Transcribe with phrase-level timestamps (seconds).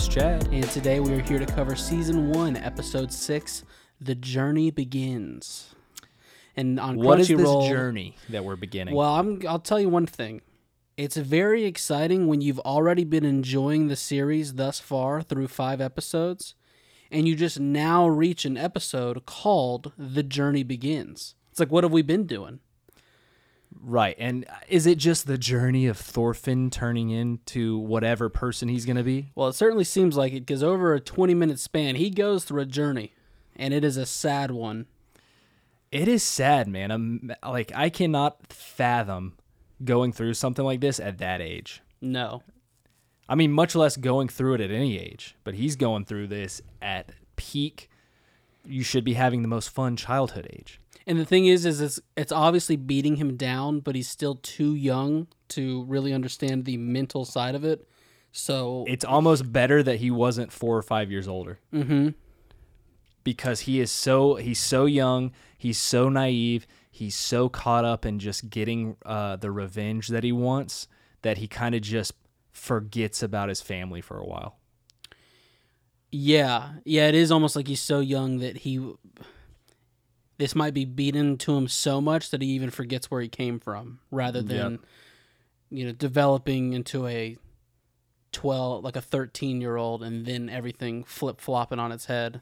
[0.00, 0.48] name's Chad.
[0.50, 3.64] And today we are here to cover season one, episode six
[4.00, 5.74] The Journey Begins.
[6.56, 7.68] And on What is this Crunchyroll.
[7.68, 8.94] journey that we're beginning?
[8.94, 10.40] Well, I'm, I'll tell you one thing.
[10.96, 16.54] It's very exciting when you've already been enjoying the series thus far through five episodes,
[17.10, 21.34] and you just now reach an episode called The Journey Begins.
[21.50, 22.60] It's like, what have we been doing?
[23.80, 24.16] Right.
[24.18, 29.02] And is it just the journey of Thorfinn turning into whatever person he's going to
[29.02, 29.30] be?
[29.34, 32.62] Well, it certainly seems like it because over a 20 minute span, he goes through
[32.62, 33.12] a journey,
[33.56, 34.86] and it is a sad one.
[35.90, 36.90] It is sad, man.
[36.90, 39.36] I'm like I cannot fathom
[39.84, 41.82] going through something like this at that age.
[42.00, 42.42] No.
[43.28, 46.60] I mean, much less going through it at any age, but he's going through this
[46.82, 47.90] at peak
[48.64, 50.79] you should be having the most fun childhood age.
[51.06, 54.74] And the thing is, is it's, it's obviously beating him down, but he's still too
[54.74, 57.88] young to really understand the mental side of it.
[58.32, 61.58] So It's almost better that he wasn't 4 or 5 years older.
[61.72, 62.14] Mhm.
[63.24, 68.18] Because he is so he's so young, he's so naive, he's so caught up in
[68.18, 70.86] just getting uh, the revenge that he wants
[71.22, 72.12] that he kind of just
[72.50, 74.58] forgets about his family for a while.
[76.12, 78.80] Yeah, yeah, it is almost like he's so young that he.
[80.40, 83.60] This might be beaten to him so much that he even forgets where he came
[83.60, 84.78] from, rather than,
[85.68, 87.36] you know, developing into a
[88.32, 92.40] twelve, like a thirteen-year-old, and then everything flip flopping on its head.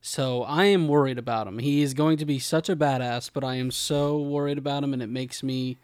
[0.00, 1.60] So I am worried about him.
[1.60, 4.92] He is going to be such a badass, but I am so worried about him,
[4.92, 5.78] and it makes me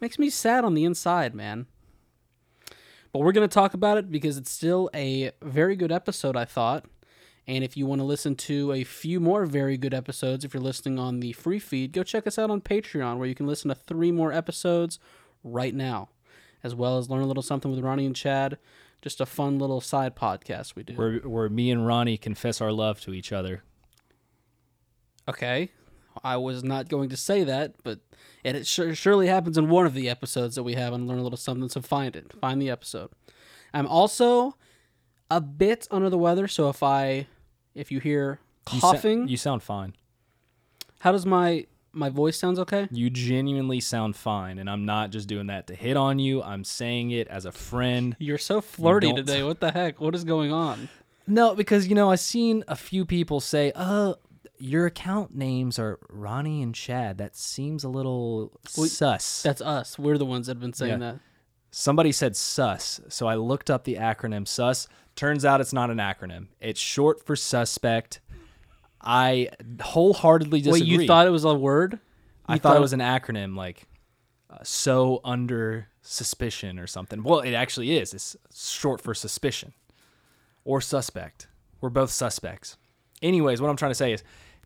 [0.00, 1.66] makes me sad on the inside, man.
[3.12, 6.46] But we're going to talk about it because it's still a very good episode, I
[6.46, 6.86] thought.
[7.52, 10.62] And if you want to listen to a few more very good episodes, if you're
[10.62, 13.68] listening on the free feed, go check us out on Patreon, where you can listen
[13.68, 14.98] to three more episodes
[15.44, 16.08] right now,
[16.64, 18.56] as well as learn a little something with Ronny and Chad.
[19.02, 20.94] Just a fun little side podcast we do.
[20.94, 23.62] Where where me and Ronny confess our love to each other.
[25.28, 25.72] Okay.
[26.24, 28.00] I was not going to say that, but
[28.46, 31.18] and it sure, surely happens in one of the episodes that we have on Learn
[31.18, 32.32] a Little Something, so find it.
[32.40, 33.10] Find the episode.
[33.74, 34.56] I'm also
[35.30, 37.26] a bit under the weather, so if I
[37.74, 38.38] if you hear
[38.72, 39.94] You sa- coughing, you sound fine.
[41.00, 42.88] how does my my voice sounds okay?
[42.90, 46.42] You genuinely sound fine, and I'm not just doing that to hit on you.
[46.42, 48.16] I'm saying it as a friend.
[48.18, 49.42] You're so flirty don't- today.
[49.42, 50.00] What the heck?
[50.00, 50.88] What is going on?
[51.26, 54.14] No, because you know I've seen a few people say, "Uh,
[54.58, 59.42] your account names are Ronny and Chad." That seems a little Well, sus.
[59.42, 59.98] That's us.
[59.98, 61.12] We're the ones that have been saying Yeah.
[61.12, 61.20] that.
[61.70, 64.88] Somebody said sus, so I looked up the acronym sus.
[65.16, 66.48] Turns out it's not an acronym.
[66.60, 68.20] It's short for suspect.
[69.00, 69.48] I
[69.80, 70.80] wholeheartedly disagree.
[70.96, 71.98] Wait, you thought it was a word?
[72.46, 73.84] I You thought, it was an acronym like
[74.50, 77.22] uh, so under suspicion or something.
[77.22, 78.14] Well, it actually is.
[78.14, 79.72] It's short for suspicion
[80.64, 81.48] or suspect.
[81.80, 82.76] We're both suspects.
[83.22, 84.22] Anyways, what I'm trying to say is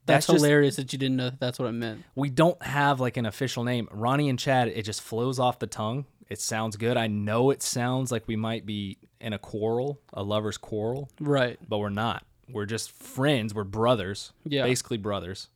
[0.06, 2.04] That's, that's, just hilarious that you didn't know that that's what it meant.
[2.14, 3.88] we don't have like an official name.
[3.90, 6.06] Ronny and Chad, it just flows off the tongue.
[6.28, 6.96] It sounds good.
[6.96, 11.58] I know it sounds like we might be in a quarrel, a lover's quarrel, Right.
[11.68, 12.24] but we're not.
[12.48, 13.52] We're just friends.
[13.54, 14.32] We're brothers.
[14.44, 14.62] Yeah.
[14.62, 15.48] Basically brothers.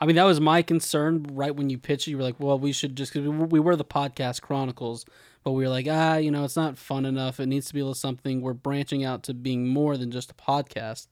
[0.00, 2.12] I mean, that was my concern right when you pitched it.
[2.12, 5.04] You were like, well, we should just, cause we were- the podcast chronicles,
[5.44, 7.38] but we were like, ah, you know, it's not fun enough.
[7.38, 8.40] It needs to be a little something.
[8.40, 11.08] We're branching out to being more than just a podcast.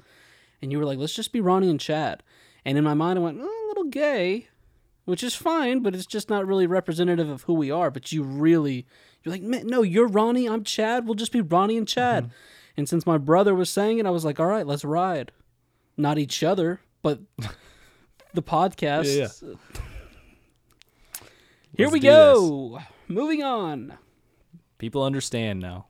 [0.63, 2.23] And you were like, let's just be Ronny and Chad.
[2.65, 4.49] And in my mind, I went, "Mm, a little gay,
[5.05, 7.91] which is fine, but it's just not really representative of who we are.
[7.91, 8.87] But you really,
[9.27, 11.05] you're like, "Man, no, you're Ronny, I'm Chad.
[11.05, 12.25] We'll just be Ronny and Chad.
[12.25, 12.33] Mm-hmm.
[12.77, 15.33] And since my brother was saying it, I was like, all right, let's ride.
[15.97, 17.21] Not each other, but
[18.35, 19.07] the podcast.
[19.07, 19.29] Yeah,
[21.77, 22.39] Here Let's we do this.
[22.39, 22.79] go.
[23.09, 23.95] Moving on.
[24.79, 25.87] People understand now.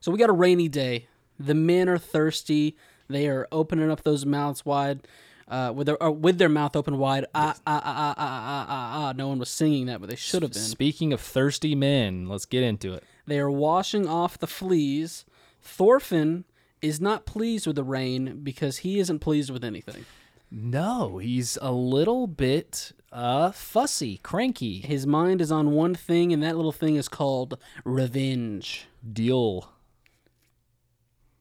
[0.00, 1.06] So we got a rainy day.
[1.38, 2.76] The men are thirsty.
[3.08, 5.06] They are opening up those mouths wide,
[5.48, 7.26] uh, with their or with their mouth open wide.
[7.34, 9.12] Ah ah ah ah ah ah ah ah.
[9.12, 10.62] No one was singing that, but they should have been.
[10.62, 13.04] Speaking of thirsty men, let's get into it.
[13.26, 15.24] They are washing off the fleas.
[15.60, 16.44] Thorfinn
[16.80, 20.04] is not pleased with the rain because he isn't pleased with anything.
[20.50, 24.80] No, he's a little bit uh fussy, cranky.
[24.80, 28.86] His mind is on one thing, and that little thing is called revenge.
[29.12, 29.70] Deal.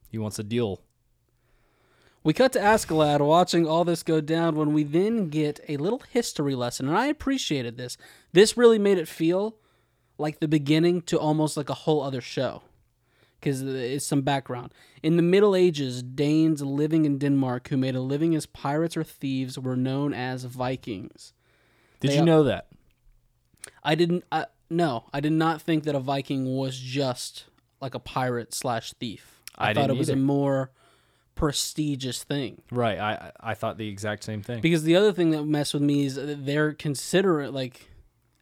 [0.10, 0.82] He wants a deal.
[2.24, 6.04] We cut to Askeladd watching all this go down when we then get a little
[6.10, 7.98] history lesson, and I appreciated this.
[8.32, 9.56] This really made it feel
[10.20, 12.62] like the beginning to almost like a whole other show.
[13.40, 14.72] Because it's some background.
[15.02, 19.04] In the Middle Ages, Danes living in Denmark who made a living as pirates or
[19.04, 21.34] thieves were known as Vikings.
[22.00, 22.68] Did They you know that?
[23.84, 24.26] I didn't.
[24.32, 27.46] I, no, I did not think that a Viking was just
[27.82, 29.42] like a pirate slash thief.
[29.58, 30.70] I, I thought didn't it was a more
[31.42, 32.62] prestigious thing.
[32.72, 33.00] Right.
[33.00, 34.62] I I I thought the exact same thing.
[34.62, 37.90] Because the other thing that messed with me is that they're considerate like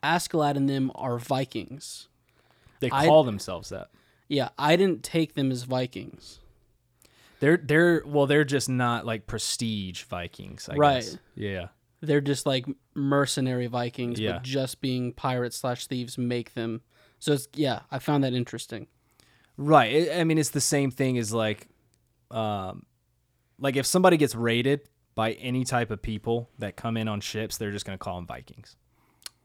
[0.03, 2.09] Askeladd and them are Vikings.
[2.81, 3.89] They I- call themselves that.
[4.27, 6.39] Yeah, I didn't take them as Vikings.
[7.39, 10.67] They're they're well, they're just not like prestige Vikings.
[10.69, 10.95] I Right.
[11.01, 11.17] Guess.
[11.35, 11.67] Yeah.
[12.01, 14.33] They're just like mercenary Vikings, Yeah.
[14.33, 16.81] but just being pirates slash thieves make them.
[17.17, 18.87] So it's yeah, I found that interesting.
[19.57, 20.09] Right.
[20.11, 21.67] I I mean, it's the same thing as like,
[22.31, 22.85] um,
[23.59, 24.81] like if somebody gets raided
[25.15, 28.25] by any type of people that come in on ships, they're just gonna call them
[28.25, 28.75] Vikings.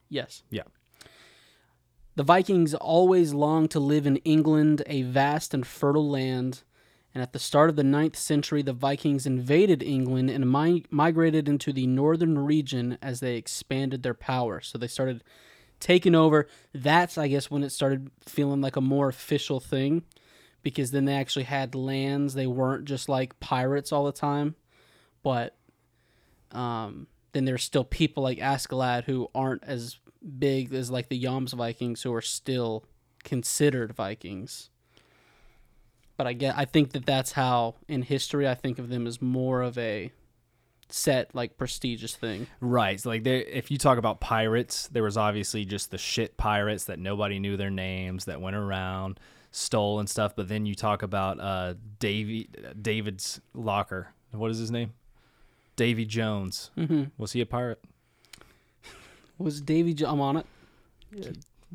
[0.08, 0.42] Yes.
[0.50, 0.62] Yeah.
[2.16, 6.62] The Vikings always longed to live in England, a vast and fertile land.
[7.12, 11.48] And at the start of the ninth century, the Vikings invaded England and mi- migrated
[11.48, 14.60] into the northern region as they expanded their power.
[14.60, 15.24] So they started
[15.80, 16.46] taking over.
[16.72, 20.04] That's, I guess, when it started feeling like a more official thing
[20.64, 22.34] because then they actually had lands.
[22.34, 24.56] They weren't just like pirates all the time.
[25.22, 25.54] But
[26.50, 29.98] um, then there's still people like Askeladd who aren't as
[30.38, 32.84] big as like the Jomsvikings who are still
[33.22, 34.70] considered Vikings.
[36.16, 39.20] But I get I think that that's how in history I think of them as
[39.20, 40.10] more of a
[40.88, 42.46] set like prestigious thing.
[42.60, 43.00] Right.
[43.00, 46.84] So like, there, if you talk about pirates, there was obviously just the shit pirates
[46.84, 49.18] that nobody knew their names that went around,
[49.54, 50.34] stole and stuff.
[50.36, 52.48] But then you talk about uh, Davy,
[52.80, 54.08] David's locker.
[54.32, 54.92] What is his name?
[55.76, 56.70] Davy Jones.
[56.76, 57.04] Mm-hmm.
[57.16, 57.82] Was he a pirate?
[59.38, 60.46] Was Davy Jo- I'm on it.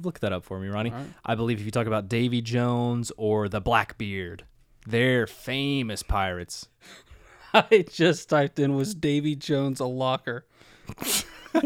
[0.01, 0.91] Look that up for me, Ronny.
[0.91, 1.05] Right.
[1.25, 4.43] I believe if you talk about Davy Jones or the Blackbeard,
[4.87, 6.67] they're famous pirates.
[7.53, 10.45] I just typed in was Davy Jones a locker.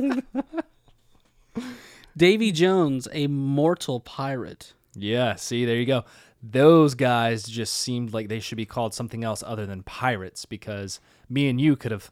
[2.18, 4.74] Davy Jones, a mortal pirate.
[4.96, 6.06] Yeah, see, there you go.
[6.42, 11.00] Those guys just seemed like they should be called something else other than pirates because
[11.30, 12.12] me and you could have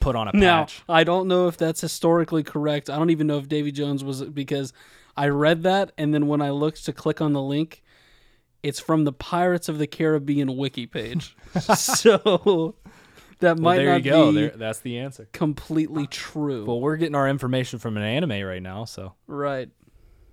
[0.00, 0.82] put on a patch.
[0.88, 0.94] Now.
[0.94, 2.88] I don't know if that's historically correct.
[2.88, 4.72] I don't even know if Davy Jones was because
[5.16, 7.82] I read that and then when I looked to click on the link,
[8.62, 11.36] it's from the Pirates of the Caribbean wiki page.
[11.74, 12.76] so
[13.40, 14.30] that might Well, there not you go.
[14.32, 15.28] be There, that's the answer.
[15.32, 16.64] completely true.
[16.64, 19.68] Well, we're getting our information from an anime right now, so right.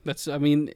[0.06, 0.72] That's I mean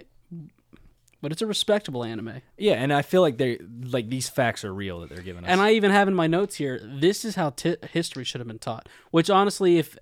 [1.25, 2.39] but it's a respectable anime.
[2.55, 2.73] yeah.
[2.73, 5.49] And I feel like they like these facts are real that they're giving us.
[5.49, 8.47] And I even have in my notes here, this is how t- history should have
[8.47, 8.87] been taught.
[9.09, 9.97] Which honestly, if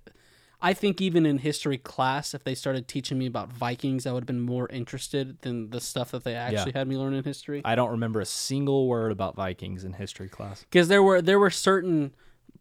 [0.62, 4.24] I think even in history class, if they started teaching me about Vikings, I would
[4.24, 7.62] have been more interested than the stuff that they actually had me learn in history.
[7.64, 10.66] I don't remember a single word about Vikings in history class.
[10.70, 12.14] Because there were there were certain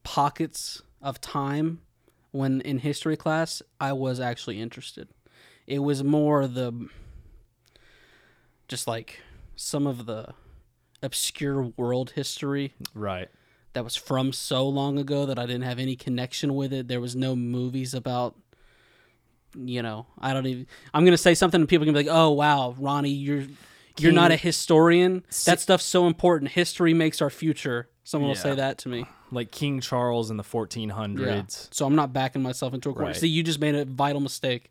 [0.05, 1.81] pockets of time
[2.31, 5.09] when in history class I was actually interested.
[5.67, 6.89] It was more the
[8.73, 9.21] just like
[9.55, 10.33] some of the
[11.03, 13.29] obscure world history Right.
[13.75, 16.89] that was from so long ago that I didn't have any connection with it.
[16.89, 18.35] There was no movies about
[19.55, 22.31] you know, I don't even I'm to say something and people can be like, "Oh,
[22.31, 23.45] wow, Ronny, you're
[23.99, 25.23] you're not a historian.
[25.45, 26.53] That stuff's so important.
[26.53, 29.05] History makes our future." Someone will say that to me.
[29.31, 31.69] Like King Charles in the 1400s.
[31.75, 33.09] So I'm not backing myself into a corner.
[33.09, 33.17] Right.
[33.17, 34.71] See, you just made a vital mistake.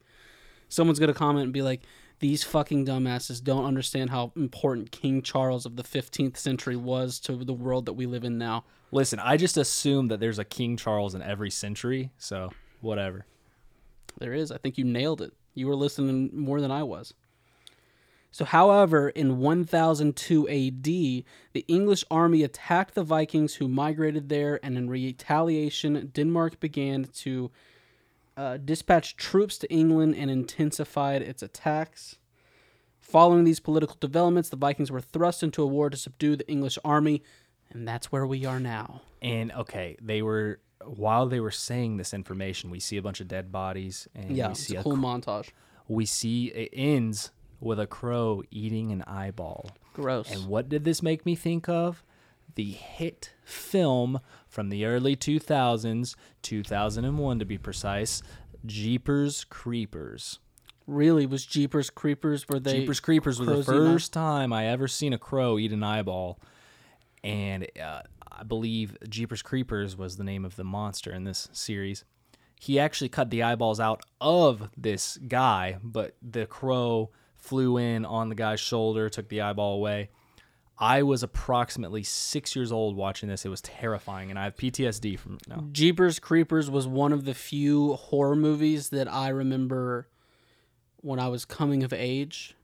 [0.69, 1.81] Someone's going to comment and be like,
[2.21, 7.35] "These fucking dumbasses don't understand how important King Charles of the 15th century was to
[7.35, 10.77] the world that we live in now." Listen, I just assume that there's a King
[10.77, 13.25] Charles in every century, so whatever.
[14.19, 14.51] There is.
[14.51, 15.33] I think you nailed it.
[15.53, 17.13] You were listening more than I was.
[18.33, 24.77] So, however, in 1002 AD, the English army attacked the Vikings who migrated there, and
[24.77, 27.51] in retaliation, Denmark began to
[28.41, 32.17] uh, dispatch troops to England and intensified its attacks.
[33.00, 36.77] Following these political developments, the Vikings were thrust into a war to subdue the English
[36.86, 37.24] army,
[37.71, 39.01] and that's where we are now.
[39.21, 43.27] And okay, they were while they were saying this information, we see a bunch of
[43.27, 45.50] dead bodies, and Yeah, we see a a cool cr- montage.
[45.88, 49.69] we see it ends with a crow eating an eyeball.
[49.93, 50.31] Gross.
[50.31, 52.03] And what did this make me think of?
[52.55, 58.22] The hit film from the early 2000s, 2001 to be precise,
[58.65, 60.39] Jeepers Creepers.
[60.88, 62.79] really, was Jeepers Creepers were they?
[62.81, 65.72] Jeepers Creepers was the crows eating eye- first time I ever seen a crow eat
[65.72, 66.39] an eyeball.
[67.24, 72.03] And uh, I believe Jeepers Creepers was the name of the monster in this series.
[72.60, 78.29] He actually cut the eyeballs out of this guy, but the crow flew in on
[78.29, 80.10] the guy's shoulder, took the eyeball away.
[80.81, 83.45] I was approximately six years old watching this.
[83.45, 85.65] It was terrifying, and I have PTSD from now.
[85.71, 90.07] Jeepers Creepers was one of the few horror movies that I remember
[90.97, 92.55] when I was coming of age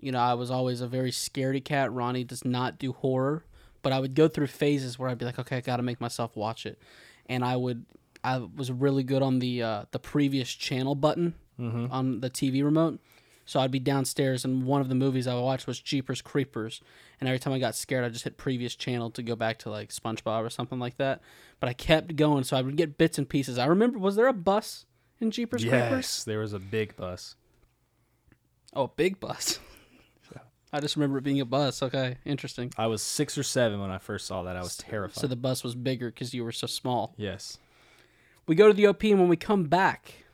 [0.00, 1.92] you know, I was always a very scaredy cat.
[1.92, 3.44] Ronny does not do horror,
[3.82, 6.00] but I would go through phases where I'd be like, okay, I got to make
[6.00, 6.80] myself watch it,
[7.26, 7.86] and I would.
[8.24, 11.34] I was really good on the uh, the previous channel button
[11.90, 13.00] on the TV remote.
[13.46, 16.80] So I'd be downstairs, and one of the movies I watched was Jeepers Creepers.
[17.20, 19.70] And every time I got scared, I just hit previous channel to go back to
[19.70, 21.20] like SpongeBob or something like that.
[21.60, 23.56] But I kept going, so I would get bits and pieces.
[23.56, 24.84] I remember, was there a bus
[25.20, 25.90] in Jeepers Creepers?
[25.90, 27.36] Yes, there was a big bus.
[28.74, 29.60] Oh, a big bus.
[30.72, 31.82] I just remember it being a bus.
[31.82, 32.72] Okay, interesting.
[32.76, 34.56] I was six or seven when I first saw that.
[34.56, 35.20] I was terrified.
[35.20, 37.14] So the bus was bigger because you were so small.
[37.16, 37.58] yes.
[38.48, 40.25] We go to the OP, and when we come back,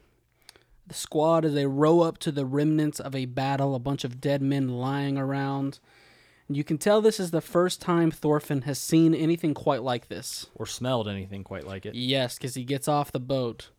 [0.92, 4.20] the squad as they row up to the remnants of a battle, a bunch of
[4.20, 5.78] dead men lying around.
[6.48, 10.08] And you can tell this is the first time Thorfinn has seen anything quite like
[10.08, 10.46] this.
[10.54, 11.94] Or smelled anything quite like it.
[11.94, 13.70] Yes, because he gets off the boat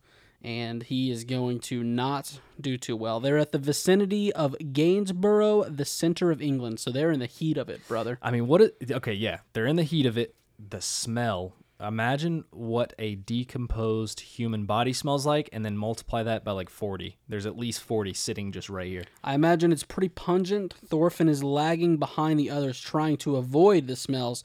[0.42, 3.20] and he is going to not do too well.
[3.20, 6.80] They're at the vicinity of Gainsborough, the center of England.
[6.80, 8.18] So they're in the heat of it, brother.
[8.20, 8.72] I mean, what?
[8.90, 10.34] Okay, yeah, they're in the heat of it.
[10.58, 11.54] The smell.
[11.86, 17.18] Imagine what a decomposed human body smells like, and then multiply that by like forty.
[17.28, 19.04] There's at least forty sitting just right here.
[19.22, 20.74] I imagine it's pretty pungent.
[20.86, 24.44] Thorfinn is lagging behind the others, trying to avoid the smells.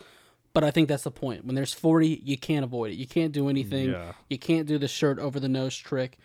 [0.53, 1.45] But I think that's the point.
[1.45, 2.95] When there's 40, you can't avoid it.
[2.95, 3.91] You can't do anything.
[3.91, 4.13] Yeah.
[4.29, 6.17] You can't do the shirt over the nose trick.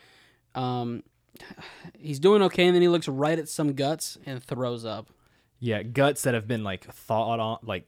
[0.54, 1.02] Um,
[1.98, 5.08] he's doing okay, and then he looks right at some guts and throws up.
[5.60, 7.86] Yeah, guts that have been like thawed on, like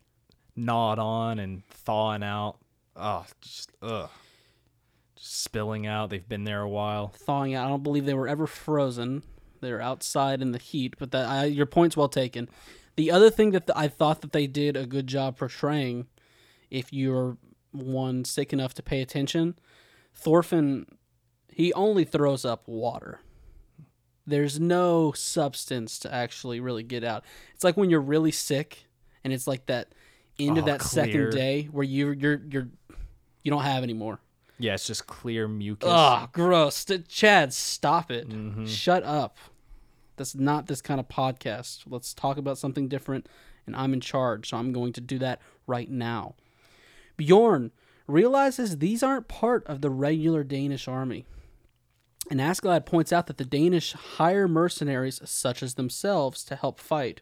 [0.54, 2.58] gnawed on and thawing out.
[2.98, 4.08] Oh, just ugh,
[5.16, 6.10] just spilling out.
[6.10, 7.08] They've been there a while.
[7.08, 7.66] Thawing out.
[7.66, 9.22] I don't believe they were ever frozen.
[9.60, 10.96] They're outside in the heat.
[10.98, 12.48] But that I, your point's well taken.
[12.96, 16.06] The other thing that th- I thought that they did a good job portraying,
[16.70, 17.36] if you're
[17.72, 19.58] one sick enough to pay attention,
[20.14, 20.86] Thorfinn,
[21.52, 23.20] he only throws up water.
[24.26, 27.24] There's no substance to actually really get out.
[27.54, 28.86] It's like when you're really sick,
[29.22, 29.92] and it's like that
[30.38, 31.04] end of Oh, that clear.
[31.04, 32.68] second day where you you're you're
[33.46, 34.18] you don't have anymore.
[34.58, 35.88] Yeah, it's just clear mucus.
[35.88, 36.84] Ugh, gross.
[37.06, 38.28] Chad, stop it.
[38.28, 38.66] Mm-hmm.
[38.66, 39.38] Shut up.
[40.16, 41.84] That's not this kind of podcast.
[41.86, 43.28] Let's talk about something different,
[43.64, 46.34] and I'm in charge, so I'm going to do that right now.
[47.16, 47.70] Bjorn
[48.08, 51.24] realizes these aren't part of the regular Danish army.
[52.28, 57.20] And Askeladd points out that the Danish hire mercenaries such as themselves to help fight.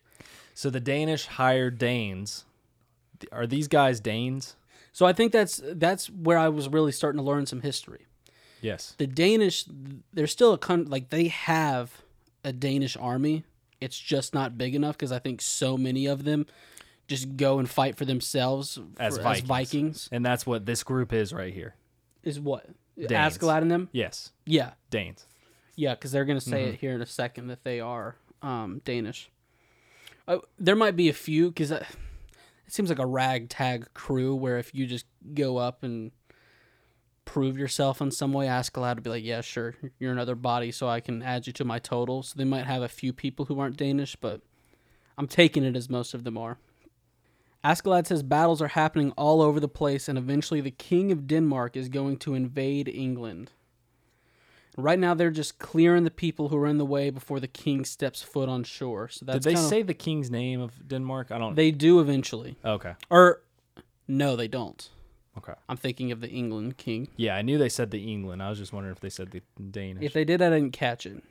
[0.55, 2.47] So the Danish hired Danes.
[3.31, 4.57] Are these guys Danes?
[4.95, 8.07] So I think that's that's where I was really starting to learn some history.
[8.63, 8.95] Yes.
[8.97, 9.67] the Danish,
[10.15, 12.01] they're still a con- like they have
[12.43, 13.45] a Danish army.
[13.83, 16.47] It's just not big enough because I think so many of them
[17.09, 19.47] just go and fight for themselves As for- Vikings.
[19.49, 20.09] Vikings.
[20.11, 21.75] And that's what this group is right here.
[22.23, 23.11] Is what Danes.
[23.37, 23.89] Askeladd and them?
[23.93, 25.27] Yes, Yeah, Danes.
[25.77, 26.75] yeah, because they're gonna say Mm-hmm.
[26.75, 29.29] it here in a second that they are um, Danish.
[30.27, 31.71] Uh, there might be a few because
[32.67, 36.13] it seems like a ragtag crew where if you just go up and
[37.25, 40.71] prove yourself in some way, ask Askeladd to be like, yeah, sure, you're another body,
[40.71, 42.23] so I can add you to my total.
[42.23, 44.41] So they might have a few people who aren't Danish, but
[45.17, 46.59] I'm taking it as most of them are.
[47.65, 51.77] Askeladd says battles are happening all over the place, and eventually the King of Denmark
[51.77, 53.53] is going to invade England.
[54.77, 57.85] Right now, they're just clearing the people who are in the way before the king
[57.85, 59.09] steps foot on shore.
[59.09, 61.31] So that's Did they kinda- say the king's name of Denmark?
[61.31, 61.55] I don't.
[61.55, 62.95] they do eventually, okay.
[63.09, 63.43] or
[64.09, 64.89] no, they don't.
[65.37, 65.55] Okay.
[65.69, 67.09] I'm thinking of the England king.
[67.17, 68.41] Yeah, I knew they said the England.
[68.43, 70.03] I was just wondering if they said the Danish.
[70.05, 71.23] If they did, I didn't catch it.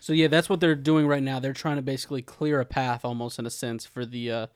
[0.00, 1.40] So yeah, that's what they're doing right now.
[1.40, 4.46] They're trying to basically clear a path, almost in a sense, for the uh,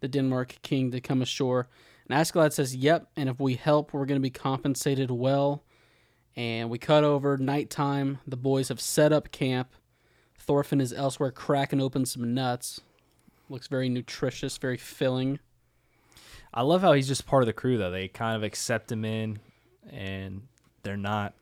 [0.00, 1.68] the Denmark king to come ashore.
[2.08, 5.62] And Askeladd says, "Yep, and if we help, we're going to be compensated well."
[6.38, 8.20] And we cut over nighttime.
[8.24, 9.72] The boys have set up camp.
[10.36, 12.80] Thorfinn is elsewhere, cracking open some nuts.
[13.48, 15.40] Looks very nutritious, very filling.
[16.54, 17.90] I love how he's just part of the crew though.
[17.90, 19.40] They kind of accept him in,
[19.90, 20.42] and
[20.84, 21.34] they're not.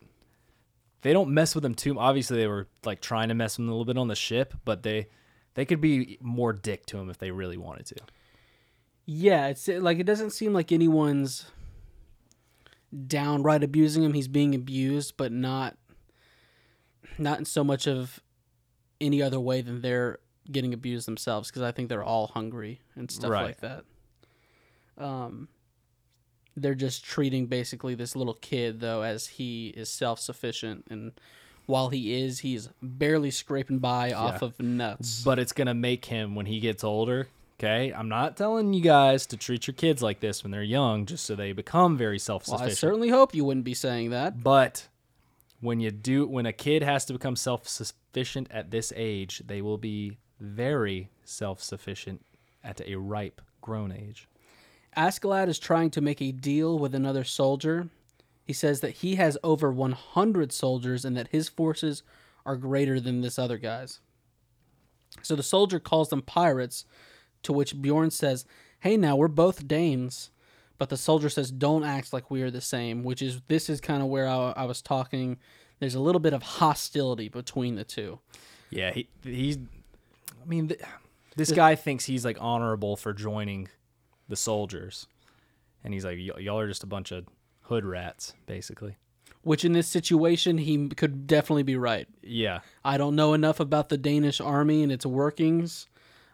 [1.03, 1.99] They don't mess with him too.
[1.99, 4.55] Obviously, they were like trying to mess with him a little bit on the ship,
[4.65, 5.09] but they
[5.53, 7.97] they could be more dick to him if they really wanted to.
[9.05, 11.51] Yeah, it's like it doesn't seem like anyone's
[13.07, 14.13] downright abusing him.
[14.13, 15.77] He's being abused, but not
[17.17, 18.19] not in so much of
[19.01, 20.19] any other way than they're
[20.51, 23.43] getting abused themselves because I think they're all hungry and stuff Right.
[23.45, 23.83] like that.
[24.97, 25.47] Um
[26.55, 31.11] they're just treating basically this little kid though as he is self-sufficient and
[31.67, 35.23] while he is he's barely scraping by off of nuts.
[35.23, 37.27] But it's gonna make him when he gets older.
[37.59, 41.07] Okay, I'm not telling you guys to treat your kids like this when they're young,
[41.07, 42.61] just so they become very self-sufficient.
[42.61, 44.43] Well, I certainly hope you wouldn't be saying that.
[44.43, 44.87] But
[45.59, 49.79] when you do, when a kid has to become self-sufficient at this age, they will
[49.79, 52.23] be very self sufficient
[52.63, 54.27] at a ripe grown age.
[54.95, 57.89] Askeladd is trying to make a deal with another soldier.
[58.45, 62.03] He says that he has over 100 soldiers and that his forces
[62.45, 63.99] are greater than this other guy's.
[65.21, 66.85] So the soldier calls them pirates,
[67.47, 68.45] to which Bjorn says,
[68.79, 70.29] Hey, now we're both Danes.
[70.77, 73.81] But the soldier says, Don't act like we are the same, which is, this is
[73.81, 75.37] kind of where I, I was talking.
[75.79, 78.19] There's a little bit of hostility between the two.
[78.69, 79.57] Yeah, he he's.
[79.57, 80.81] I mean, th-
[81.35, 83.69] this guy thinks he's like honorable for joining
[84.27, 85.07] the soldiers,
[85.83, 87.25] and he's like, "Y- y'all are just a bunch of
[87.61, 88.97] hood rats, basically.
[89.43, 92.07] Which in this situation, he could definitely be right.
[92.21, 95.87] Yeah, I don't know enough about the Danish army and its workings.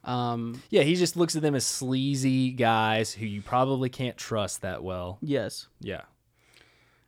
[0.03, 0.81] Um, yeah.
[0.83, 5.17] He just looks at them as sleazy guys who you probably can't trust that well.
[5.21, 5.67] yes.
[5.79, 6.01] Yeah,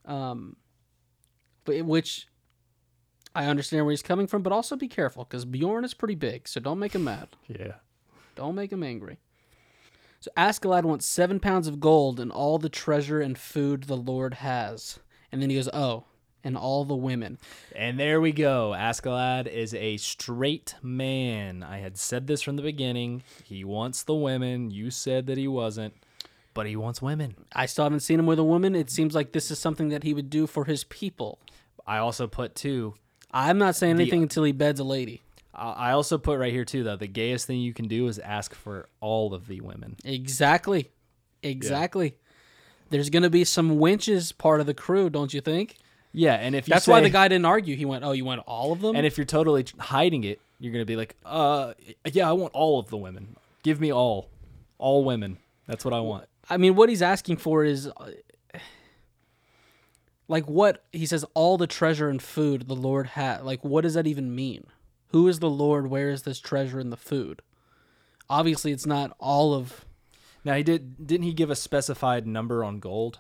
[0.05, 0.55] Um,
[1.65, 2.27] but which
[3.33, 6.47] I understand where he's coming from, but also be careful because Bjorn is pretty big,
[6.47, 7.29] so don't make him mad.
[7.47, 7.73] yeah.
[8.35, 9.17] Don't make him angry.
[10.19, 14.35] So Askeladd wants seven pounds of gold and all the treasure and food the Lord
[14.35, 14.99] has.
[15.31, 16.03] And then he goes, Oh,
[16.45, 17.37] and all the women.
[17.75, 18.73] And there we go.
[18.77, 21.63] Askeladd is a straight man.
[21.63, 23.23] I had said this from the beginning.
[23.43, 24.71] He wants the women.
[24.71, 25.95] You said that he wasn't,
[26.53, 27.35] but he wants women.
[27.53, 28.75] I still haven't seen him with a woman.
[28.75, 31.39] It seems like this is something that he would do for his people.
[31.85, 32.93] I also put too.
[33.31, 35.21] I'm not saying anything until he beds a lady.
[35.53, 36.95] I I also put right here too though.
[36.95, 39.97] The gayest thing you can do is ask for all of the women.
[40.05, 40.91] Exactly.
[41.41, 42.15] Exactly.
[42.89, 45.77] There's going to be some winches part of the crew, don't you think?
[46.15, 47.75] Yeah, and if you That's why the guy didn't argue.
[47.75, 50.71] He went, "Oh, you want all of them?" And if you're totally hiding it, you're
[50.71, 51.73] gonna be like, uh,
[52.11, 53.35] yeah, I want all of the women.
[53.63, 54.29] Give me all,
[54.77, 55.37] all women.
[55.67, 56.27] That's what I want.
[56.49, 58.11] I mean, what he's asking for is uh,
[60.27, 63.43] like what he says all the treasure and food the Lord had.
[63.43, 64.65] Like what does that even mean?
[65.09, 65.87] Who is the Lord?
[65.87, 67.41] Where is this treasure and the food?
[68.29, 69.85] Obviously, it's not all of
[70.43, 71.05] Now he did.
[71.05, 73.19] Didn't he give a specified number on gold?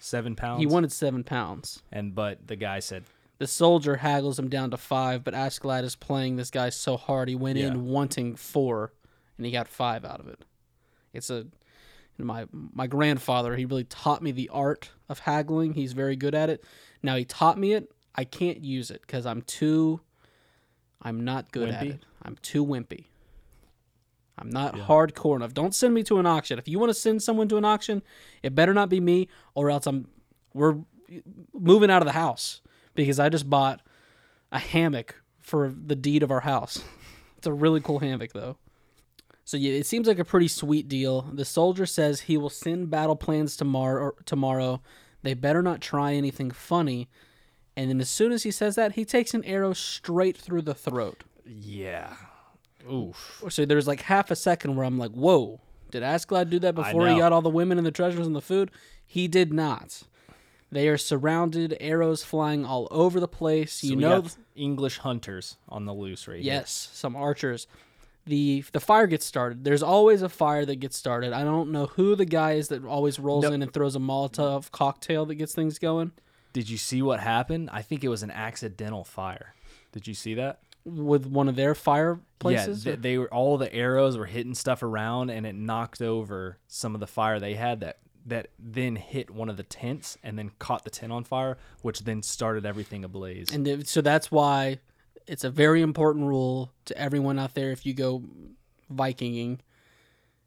[0.00, 0.60] Seven pounds.
[0.60, 1.82] he wanted 7 pounds.
[1.92, 3.04] and but the guy said,
[3.38, 7.28] The soldier haggles him down to 5, but Askeladd is playing this guy so hard
[7.28, 7.68] he went Yeah.
[7.68, 8.92] in wanting 4
[9.36, 10.44] and he got 5 out of it.
[11.12, 11.46] It's a
[12.18, 15.72] my my grandfather, he really taught me the art of haggling.
[15.74, 16.62] He's very good at it.
[17.02, 17.90] Now he taught me it.
[18.14, 20.00] I can't use it cuz I'm too
[21.00, 22.04] I'm not good at it.
[22.22, 23.06] I'm too wimpy.
[24.38, 25.54] I'm not hardcore enough.
[25.54, 26.58] Don't send me to an auction.
[26.58, 28.02] If you want to send someone to an auction,
[28.42, 30.08] it better not be me or else I'm
[30.54, 30.76] we're
[31.52, 32.60] moving out of the house
[32.94, 33.80] because I just bought
[34.50, 36.82] a hammock for the deed of our house.
[37.38, 38.56] It's a really cool hammock though.
[39.44, 41.22] So yeah, it seems like a pretty sweet deal.
[41.22, 44.12] The soldier says he will send battle plans tomorrow.
[44.24, 44.80] Tomorrow,
[45.24, 47.08] they better not try anything funny.
[47.76, 50.72] And then as soon as he says that, he takes an arrow straight through the
[50.72, 51.24] throat.
[51.44, 52.14] "Yeah,
[52.90, 56.74] oof." So there's like half a second where I'm like, "Whoa, did Askeladd do that
[56.74, 58.70] before he got all the women and the treasures and the food?"
[59.06, 60.02] He did not.
[60.70, 63.74] They are surrounded, arrows flying all over the place.
[63.74, 64.24] So you know,
[64.56, 66.52] English hunters on the loose right here.
[66.54, 67.66] yes, some archers.
[68.24, 69.64] The the fire gets started.
[69.64, 71.32] There's always a fire that gets started.
[71.32, 73.52] I don't know who the guy is that always rolls Nope.
[73.54, 76.12] in and throws a Molotov cocktail that gets things going.
[76.52, 77.68] Did you see what happened?
[77.72, 79.54] I think it was an accidental fire.
[79.90, 80.60] Did you see that?
[80.84, 82.84] With one of their fireplaces.
[82.84, 86.58] Yeah, th- they were all the arrows were hitting stuff around, and it knocked over
[86.66, 90.38] some of the fire they had that that then hit one of the tents and
[90.38, 93.50] then caught the tent on fire, which then started everything ablaze.
[93.52, 94.78] and th- so that's why
[95.26, 97.70] it's a very important rule to everyone out there.
[97.72, 98.22] If you go
[98.92, 99.58] Vikinging,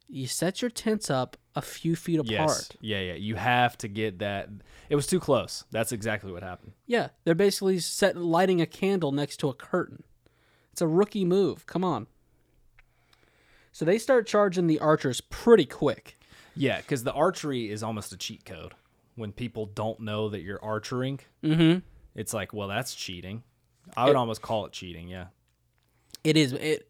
[0.07, 2.29] you set your tents up a few feet apart.
[2.29, 3.13] yes, yeah, yeah.
[3.13, 4.49] You have to get that.
[4.89, 5.63] It was too close.
[5.71, 6.73] That's exactly what happened.
[6.85, 10.03] Yeah, they're basically set lighting a candle next to a curtain.
[10.75, 11.65] It's a rookie move.
[11.67, 12.07] Come on.
[13.71, 16.19] So they start charging the archers pretty quick.
[16.53, 18.73] Yeah, because the archery is almost a cheat code.
[19.15, 21.79] When people don't know that you're archering, Mm-hmm.
[22.13, 23.43] it's like, well, that's cheating.
[23.95, 25.07] I would It- almost call it cheating.
[25.07, 25.27] Yeah.
[26.25, 26.89] It is it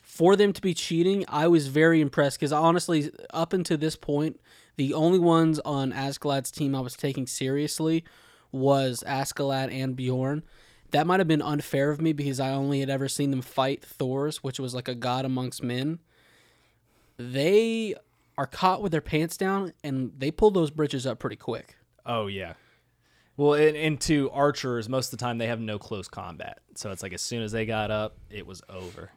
[0.00, 1.26] for them to be cheating.
[1.28, 4.40] I was very impressed because honestly, up until this point,
[4.76, 8.02] the only ones on Askeladd's team I was taking seriously
[8.50, 10.42] was Askeladd and Bjorn.
[10.90, 13.82] That might have been unfair of me because I only had ever seen them fight
[13.84, 15.98] Thors, which was like a god amongst men.
[17.18, 17.94] They
[18.38, 21.76] are caught with their pants down and they pull those britches up pretty quick.
[22.06, 22.54] Oh yeah.
[23.36, 26.90] Well, and, and to archers, most of the time they have no close combat, so
[26.90, 29.10] it's like as soon as they got up, it was over.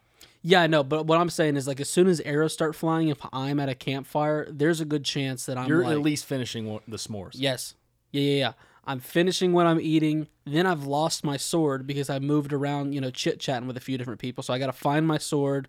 [0.44, 3.10] Yeah, I know, but what I'm saying is like as soon as arrows start flying,
[3.10, 6.26] if I'm at a campfire, there's a good chance that I'm You're like, at least
[6.26, 7.32] finishing the s'mores.
[7.34, 7.76] Yes.
[8.12, 8.54] Yeah, yeah, yeah.
[8.84, 10.28] I'm finishing what I'm eating.
[10.46, 13.82] Then I've lost my sword because I moved around, you know, chit chatting with a
[13.82, 14.44] few different people.
[14.44, 15.68] So I got to find my sword.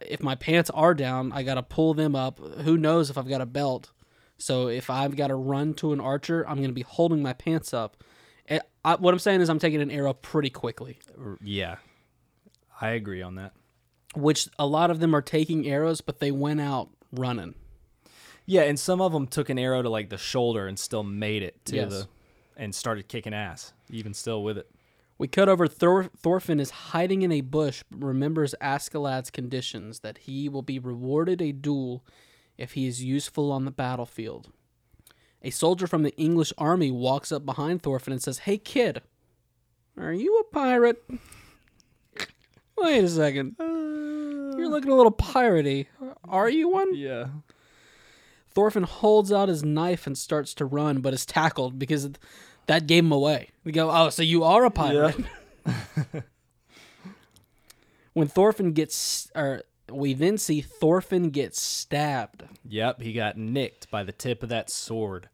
[0.00, 2.38] If my pants are down, I got to pull them up.
[2.38, 3.90] Who knows if I've got a belt?
[4.38, 7.32] So if I've got to run to an archer, I'm going to be holding my
[7.32, 8.02] pants up.
[8.48, 10.98] Eh, I, what I'm saying is I'm taking an arrow pretty quickly.
[11.42, 11.76] Yeah,
[12.80, 13.52] I agree on that.
[14.14, 17.54] Which a lot of them are taking arrows, but they went out running.
[18.46, 21.42] Yeah, and some of them took an arrow to like the shoulder and still made
[21.42, 21.90] it to Yes.
[21.90, 22.08] the
[22.56, 24.70] and started kicking ass, even still with it.
[25.18, 30.18] We cut over Thor- Thorfinn is hiding in a bush, but remembers Askeladd's conditions that
[30.18, 32.04] he will be rewarded a duel
[32.58, 34.48] if he is useful on the battlefield.
[35.42, 39.00] A soldier from the English army walks up behind Thorfinn and says, Hey kid,
[39.96, 41.02] are you a pirate?
[42.76, 43.56] Wait a second.
[43.60, 45.86] You're looking a little piratey.
[46.28, 46.94] Are you one?
[46.94, 47.28] Yeah.
[48.54, 52.10] Thorfinn holds out his knife and starts to run, but is tackled because
[52.66, 53.50] that gave him away.
[53.64, 55.16] We go, oh, so you are a pirate.
[58.12, 64.02] when Thorfinn gets, or we then see Thorfinn get stabbed Yep, he got nicked by
[64.04, 65.28] the tip of that sword.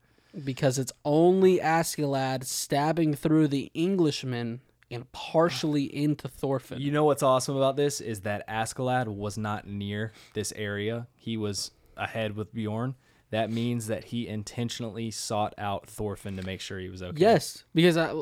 [0.45, 6.81] because it's only Askeladd stabbing through the Englishman and partially into Thorfinn.
[6.81, 11.07] You know what's awesome about this is that Askeladd was not near this area.
[11.17, 12.95] He was ahead with Bjorn.
[13.31, 17.21] That means that he intentionally sought out Thorfinn to make sure he was okay.
[17.21, 18.15] Yes, because I,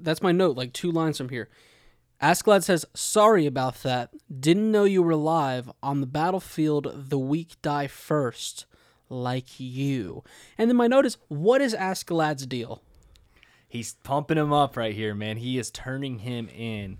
[0.00, 1.48] that's my note, like two lines from here.
[2.22, 4.10] Askeladd says, Sorry about that.
[4.40, 5.70] Didn't know you were alive.
[5.82, 8.66] On the battlefield, the weak die first,
[9.08, 10.24] like you.
[10.56, 12.82] And then my note is, What is Askeladd's deal?
[13.68, 15.36] He's pumping him up right here, man.
[15.36, 16.98] He is turning him in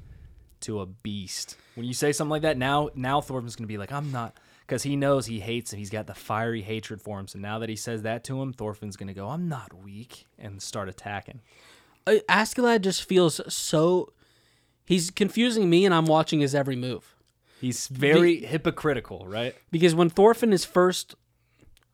[0.61, 1.57] to a beast.
[1.77, 4.83] When you say something like that, now now Thorfinn's gonna be like, I'm not because
[4.83, 5.79] he knows he hates him.
[5.79, 7.29] He's got the fiery hatred for him.
[7.29, 10.61] So now that he says that to him, Thorfinn's gonna go, I'm not weak and
[10.61, 11.41] start attacking.
[12.07, 14.13] Uh, Askeladd just feels so.
[14.85, 17.15] He's confusing me, and I'm watching his every move.
[17.61, 19.55] He's very hypocritical, right?
[19.71, 21.15] Because when Thorfinn is first,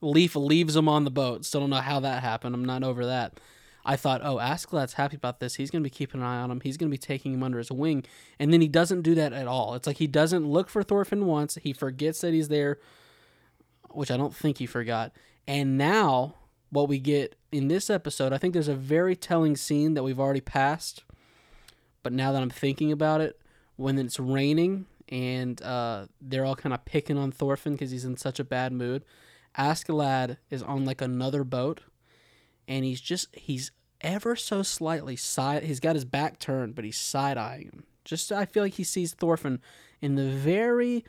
[0.00, 1.44] Leif leaves him on the boat.
[1.44, 2.54] Still don't know how that happened.
[2.54, 3.38] I'm not over that.
[3.84, 5.56] I thought, oh, Askeladd's happy about this.
[5.56, 6.60] He's going to be keeping an eye on him.
[6.60, 8.04] He's going to be taking him under his wing.
[8.38, 9.74] And then he doesn't do that at all.
[9.74, 11.58] It's like he doesn't look for Thorfinn once.
[11.62, 12.78] He forgets that he's there,
[13.90, 15.12] which I don't think he forgot.
[15.48, 16.34] And now,
[16.70, 20.20] what we get in this episode, I think there's a very telling scene that we've
[20.20, 21.02] already passed.
[22.02, 23.40] But now that I'm thinking about it,
[23.76, 28.16] when it's raining and uh, they're all kind of picking on Thorfinn because he's in
[28.16, 29.04] such a bad mood,
[29.58, 31.80] Askeladd is on like another boat
[32.68, 33.70] and he's just he's
[34.00, 37.84] ever so slightly side he's got his back turned but he's side eyeing him.
[38.04, 39.60] Just i feel like he sees thorfinn
[40.00, 41.04] in the very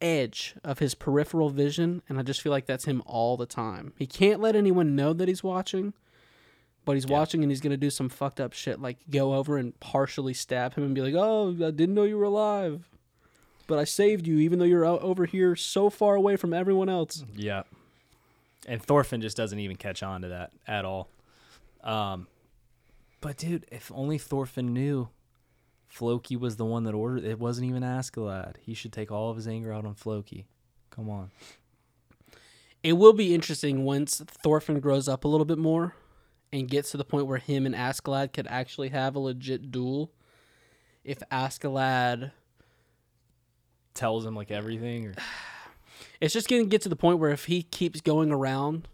[0.00, 3.92] edge of his peripheral vision and i just feel like that's him all the time.
[3.98, 5.92] He can't let anyone know that he's watching
[6.84, 9.78] but he's watching and he's gonna do some fucked up shit like go over and
[9.80, 12.88] partially stab him and be like oh i didn't know you were alive
[13.66, 16.88] but i saved you even though you're out over here so far away from everyone
[16.88, 17.24] else.
[17.34, 17.64] Yeah.
[18.68, 21.08] And Thorfinn just doesn't even catch on to that at all.
[21.82, 22.28] Um,
[23.22, 25.08] but dude, if only Thorfinn knew
[25.88, 28.56] Floki was the one that ordered it wasn't even Askeladd.
[28.60, 30.46] He should take all of his anger out on Floki.
[30.90, 31.30] Come on.
[32.82, 35.96] It will be interesting once Thorfinn grows up a little bit more
[36.52, 40.12] and gets to the point where him and Askeladd could actually have a legit duel.
[41.04, 42.32] If Askeladd,
[43.94, 45.14] Tells him like everything or
[46.20, 48.88] it's just going to get to the point where if he keeps going around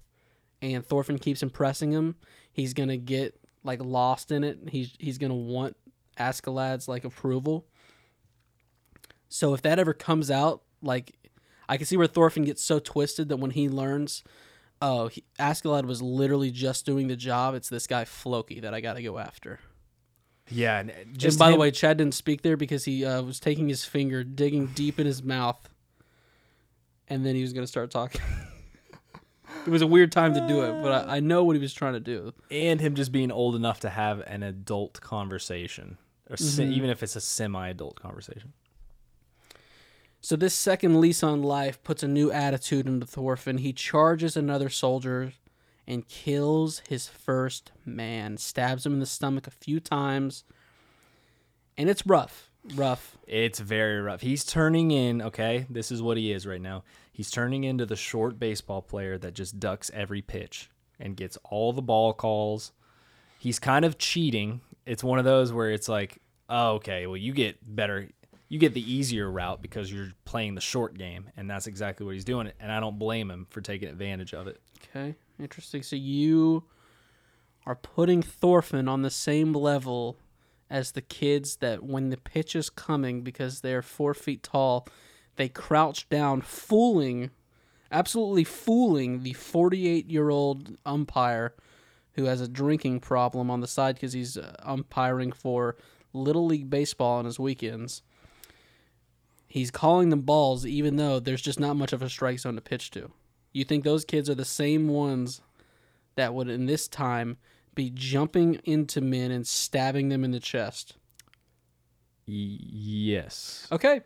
[0.60, 2.16] and Thorfinn keeps impressing him,
[2.52, 4.58] he's going to get like lost in it.
[4.68, 5.76] He's he's going to want
[6.18, 7.66] Askeladd's like approval.
[9.28, 11.16] So if that ever comes out, like
[11.68, 14.22] I can see where Thorfinn gets so twisted that when he learns,
[14.80, 17.54] oh, he, Askeladd was literally just doing the job.
[17.54, 19.60] It's this guy Floki that I got to go after.
[20.50, 23.68] Yeah, and and by the way, Chad didn't speak there because he uh, was taking
[23.68, 25.70] his finger, digging deep in his mouth,
[27.08, 28.20] and then he was going to start talking.
[29.66, 31.74] it was a weird time to do it, but I, I know what he was
[31.74, 32.32] trying to do.
[32.50, 35.98] and him just being old enough to have an adult conversation,
[36.30, 36.72] or Mm-hmm.
[36.72, 38.52] even if it's a semi-adult conversation.
[40.20, 43.58] So this second lease on life puts a new attitude into Thorfinn.
[43.58, 45.34] He charges another soldier
[45.86, 50.44] and kills his first man, stabs him in the stomach a few times,
[51.76, 52.50] and it's rough.
[52.74, 53.16] Rough.
[53.26, 54.22] It's very rough.
[54.22, 55.66] He's turning in, okay?
[55.68, 56.82] This is what he is right now.
[57.12, 61.72] He's turning into the short baseball player that just ducks every pitch and gets all
[61.72, 62.72] the ball calls.
[63.38, 64.62] He's kind of cheating.
[64.86, 68.08] It's one of those where it's like, oh, okay, well, you get better.
[68.48, 72.14] You get the easier route because you're playing the short game, and that's exactly what
[72.14, 72.50] he's doing.
[72.60, 74.60] And I don't blame him for taking advantage of it.
[74.84, 75.82] Okay, interesting.
[75.82, 76.64] So you
[77.66, 80.18] are putting Thorfinn on the same level
[80.74, 84.88] as the kids that when the pitch is coming because they're four feet tall,
[85.36, 87.30] they crouch down, fooling,
[87.92, 91.54] absolutely fooling the 48 year old umpire
[92.14, 95.76] who has a drinking problem on the side because he's uh, umpiring for
[96.12, 98.02] Little League Baseball on his weekends.
[99.46, 102.60] He's calling them balls even though there's just not much of a strike zone to
[102.60, 103.12] pitch to.
[103.52, 105.40] You think those kids are the same ones
[106.16, 107.36] that would, in this time,
[107.74, 110.94] be jumping into men and stabbing them in the chest?
[112.26, 113.68] Y- yes.
[113.70, 114.00] Okay.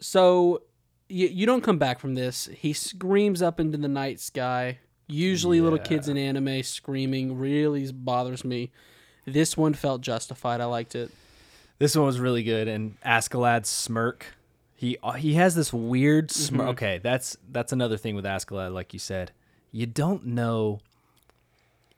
[0.00, 0.62] So
[1.08, 2.48] you, you don't come back from this.
[2.52, 4.78] He screams up into the night sky.
[5.06, 8.70] Usually, little kids in anime screaming really bothers me.
[9.24, 10.60] This one felt justified.
[10.60, 11.10] I liked it.
[11.78, 14.26] This one was really good, and Askeladd's smirk.
[14.74, 16.68] He uh, he has this weird smirk.
[16.68, 18.74] Okay, that's that's another thing with Askeladd.
[18.74, 19.32] Like you said,
[19.72, 20.80] you don't know.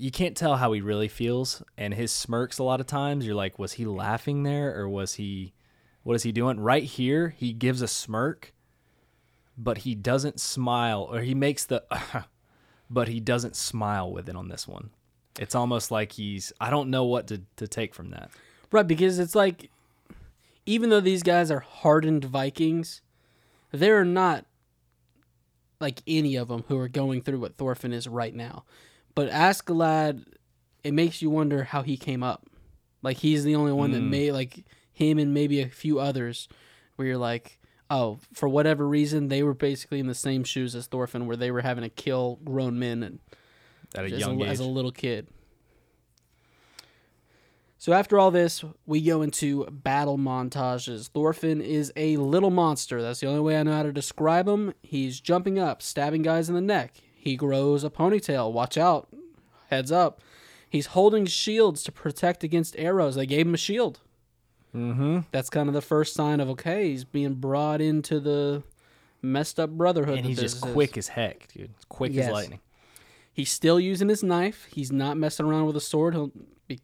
[0.00, 3.26] You can't tell how he really feels, and his smirks a lot of times.
[3.26, 5.52] You're like, was he laughing there, or was he?
[6.04, 6.58] What is he doing?
[6.58, 8.54] Right here, he gives a smirk,
[9.58, 11.84] but he doesn't smile, or he makes the,
[12.90, 14.88] but he doesn't smile with it on this one.
[15.38, 16.50] It's almost like he's.
[16.58, 18.30] I don't know what to to take from that.
[18.72, 19.70] Right, because it's like,
[20.64, 23.02] even though these guys are hardened Vikings,
[23.70, 24.46] they're not
[25.78, 28.64] like any of them who are going through what Thorfinn is right now.
[29.14, 30.24] But Askeladd,
[30.84, 32.46] it makes you wonder how he came up.
[33.02, 34.10] Like he's the only one that mm.
[34.10, 36.48] made like him and maybe a few others,
[36.96, 40.86] where you're like, oh, for whatever reason, they were basically in the same shoes as
[40.86, 43.18] Thorfinn, where they were having to kill grown men and
[43.94, 44.50] At a young a, age.
[44.50, 45.28] as a little kid.
[47.78, 51.08] So after all this, we go into battle montages.
[51.08, 53.00] Thorfinn is a little monster.
[53.00, 54.74] That's the only way I know how to describe him.
[54.82, 56.96] He's jumping up, stabbing guys in the neck.
[57.22, 58.50] He grows a ponytail.
[58.50, 59.08] Watch out.
[59.68, 60.20] Heads up.
[60.68, 63.14] He's holding shields to protect against arrows.
[63.16, 64.00] They gave him a shield.
[64.74, 65.20] mm-hmm.
[65.32, 68.62] That's kind of the first sign of okay, he's being brought into the
[69.20, 70.18] messed up brotherhood.
[70.18, 70.72] And he's just is.
[70.72, 71.72] quick as heck, dude.
[71.90, 72.28] Quick Yes.
[72.28, 72.60] as lightning.
[73.32, 74.66] He's still using his knife.
[74.72, 76.14] He's not messing around with a sword.
[76.14, 76.32] He'll
[76.66, 76.80] be,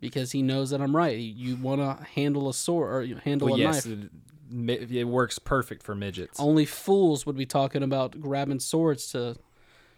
[0.00, 1.18] because he knows that I'm right.
[1.18, 4.08] You want to handle a sword or handle Well, a yes, knife.
[4.50, 6.38] It, works perfect for midgets.
[6.38, 9.36] Only fools would be talking about grabbing swords to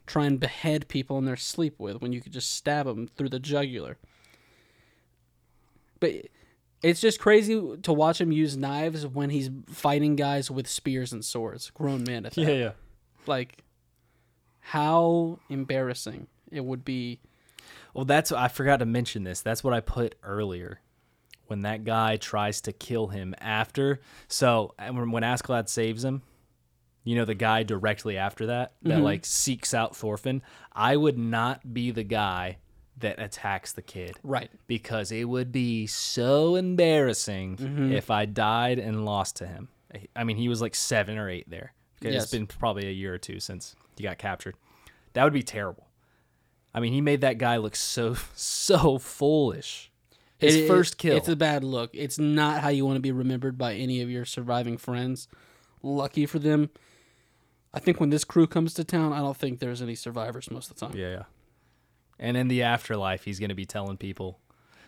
[0.07, 3.29] try and behead people in their sleep with when you could just stab them through
[3.29, 3.99] the jugular.
[5.99, 6.29] But
[6.83, 11.25] it's just crazy to watch him use knives when he's fighting guys with spears and
[11.25, 11.71] swords.
[11.71, 12.41] Grown men at that.
[12.41, 12.71] Yeah, yeah.
[13.27, 13.65] Like,
[14.61, 17.21] how embarrassing it would be.
[17.95, 19.41] Well, that's I forgot to mention this.
[19.41, 20.81] That's what I put earlier.
[21.47, 26.23] When that guy tries to kill him after, so when when Askeladd saves him,
[27.05, 30.43] you know the guy directly after that that like seeks out Thorfinn.
[30.73, 32.59] I would not be the guy
[32.99, 34.51] that attacks the kid Right.
[34.67, 37.93] because it would be so embarrassing Mm-hmm.
[37.93, 39.69] if I died and lost to him.
[40.17, 41.73] I mean, he was like seven or eight there.
[42.03, 42.25] Okay, Yes.
[42.25, 44.55] It's been probably a year or two since he got captured.
[45.13, 45.87] That would be terrible.
[46.75, 49.91] I mean, he made that guy look so so foolish.
[50.39, 51.17] His It- it- first kill.
[51.17, 51.91] It's a bad look.
[51.95, 55.29] It's not how you want to be remembered by any of your surviving friends.
[55.83, 56.71] Lucky for them.
[57.73, 60.71] I think when this crew comes to town, I don't think there's any survivors most
[60.71, 60.97] of the time.
[60.97, 61.23] yeah, yeah.
[62.19, 64.39] And in the afterlife, he's gonna be telling people,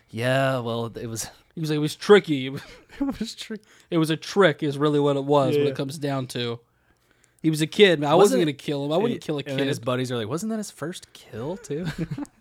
[0.09, 2.45] "Yeah, well, it was He was like, it was tricky.
[2.47, 2.61] It was,
[2.99, 3.57] it was, tri-
[3.91, 5.71] it was a trick, is really what it was when Yeah.
[5.71, 6.59] it comes down to.
[7.43, 8.03] He was a kid.
[8.03, 8.91] I wasn't, Wasn't going to kill him.
[8.93, 11.85] I wouldn't kill a And his buddies are like, "Wasn't that his first kill too?"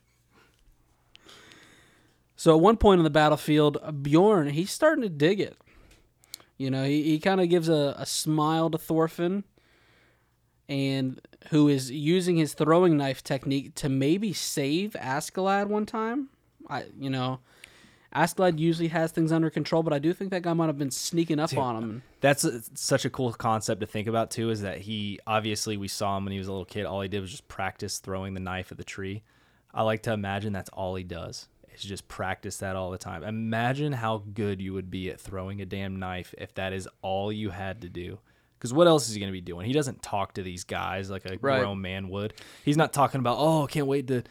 [2.38, 5.59] So at one point on the battlefield, uh, Bjorn, he's starting to dig it.
[6.57, 9.42] You know, he, he kind of gives a, a smile to Thorfinn,
[10.68, 11.20] and
[11.51, 16.29] who is using his throwing knife technique to maybe save Askeladd one time.
[16.70, 17.40] I, you know,
[18.14, 20.92] Askeladd usually has things under control, but I do think that guy might have been
[20.92, 22.03] sneaking up on him.
[22.20, 24.51] That's a, such a cool concept to think about too.
[24.51, 26.87] Is that he obviously we saw him when he was a little kid.
[26.87, 29.24] All he did was just practice throwing the knife at the tree.
[29.74, 31.48] I like to imagine that's all he does
[31.81, 33.23] is just practice that all the time.
[33.23, 37.33] Imagine how good you would be at throwing a damn knife if that is all
[37.33, 38.19] you had to do.
[38.59, 39.67] Because what else is he going to be doing?
[39.67, 41.61] He doesn't talk to these guys like a Right.
[41.61, 42.35] grown man would.
[42.64, 44.25] He's not talking about, oh, can't wait to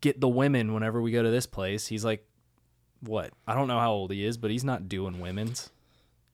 [0.00, 1.86] get the women whenever we go to this place.
[1.86, 2.26] He's like,
[3.00, 3.32] what?
[3.46, 5.70] I don't know how old he is, but he's not doing women's.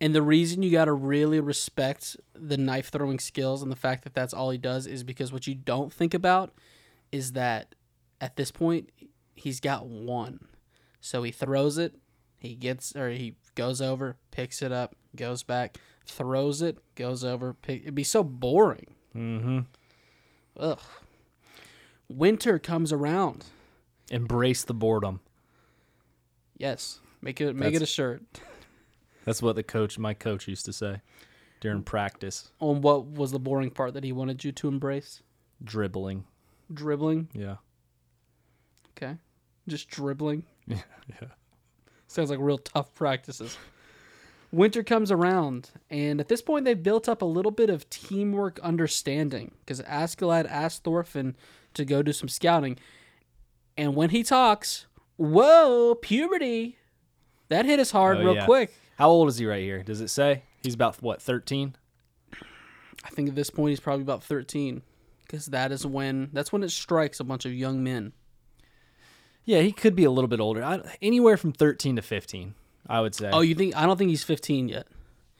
[0.01, 4.05] And the reason you got to really respect the knife throwing skills and the fact
[4.05, 6.53] that that's all he does is because what you don't think about
[7.13, 7.75] is that
[8.21, 8.91] at this point
[9.37, 10.41] he's got one.
[11.01, 11.95] So he throws it,
[12.39, 17.55] he gets or he goes over, picks it up, goes back, throws it, goes over,
[17.55, 18.95] pick, it'd be so boring.
[19.15, 19.61] Mm-hmm.
[20.59, 20.81] Ugh.
[22.09, 23.45] Winter comes around.
[24.11, 25.21] Embrace the boredom.
[26.57, 28.23] Yes, make it make it a shirt.
[29.25, 31.01] That's what the coach, my coach, used to say
[31.61, 32.53] during practice.
[32.61, 35.23] On what was the boring part that he wanted you to embrace?
[35.63, 36.25] Dribbling.
[36.73, 37.29] Dribbling.
[37.33, 37.57] Yeah.
[38.97, 39.17] Okay,
[39.69, 40.45] just dribbling.
[40.69, 40.79] Yeah.
[41.23, 41.29] Yeah.
[42.09, 43.57] Sounds like real tough practices.
[44.51, 48.59] Winter comes around, and at this point, they've built up a little bit of teamwork
[48.61, 51.37] understanding because Askeladd asked Thorfinn
[51.75, 52.79] to go do some scouting.
[53.77, 56.79] And when he talks, whoa, puberty.
[57.49, 58.45] That hit us hard Oh, real yeah.
[58.45, 58.73] quick.
[58.99, 59.83] How old is he right here?
[59.85, 60.43] Does it say?
[60.65, 61.77] He's about what, 13?
[63.05, 64.83] I think at this point, he's probably about 13
[65.23, 68.13] because that is when that's when it strikes a bunch of young men.
[69.47, 70.63] Yeah, he could be a little bit older.
[70.63, 72.55] I, anywhere from 13 to 15,
[72.89, 73.31] I would say.
[73.33, 73.75] Oh, you think?
[73.77, 74.87] I don't think he's 15 yet.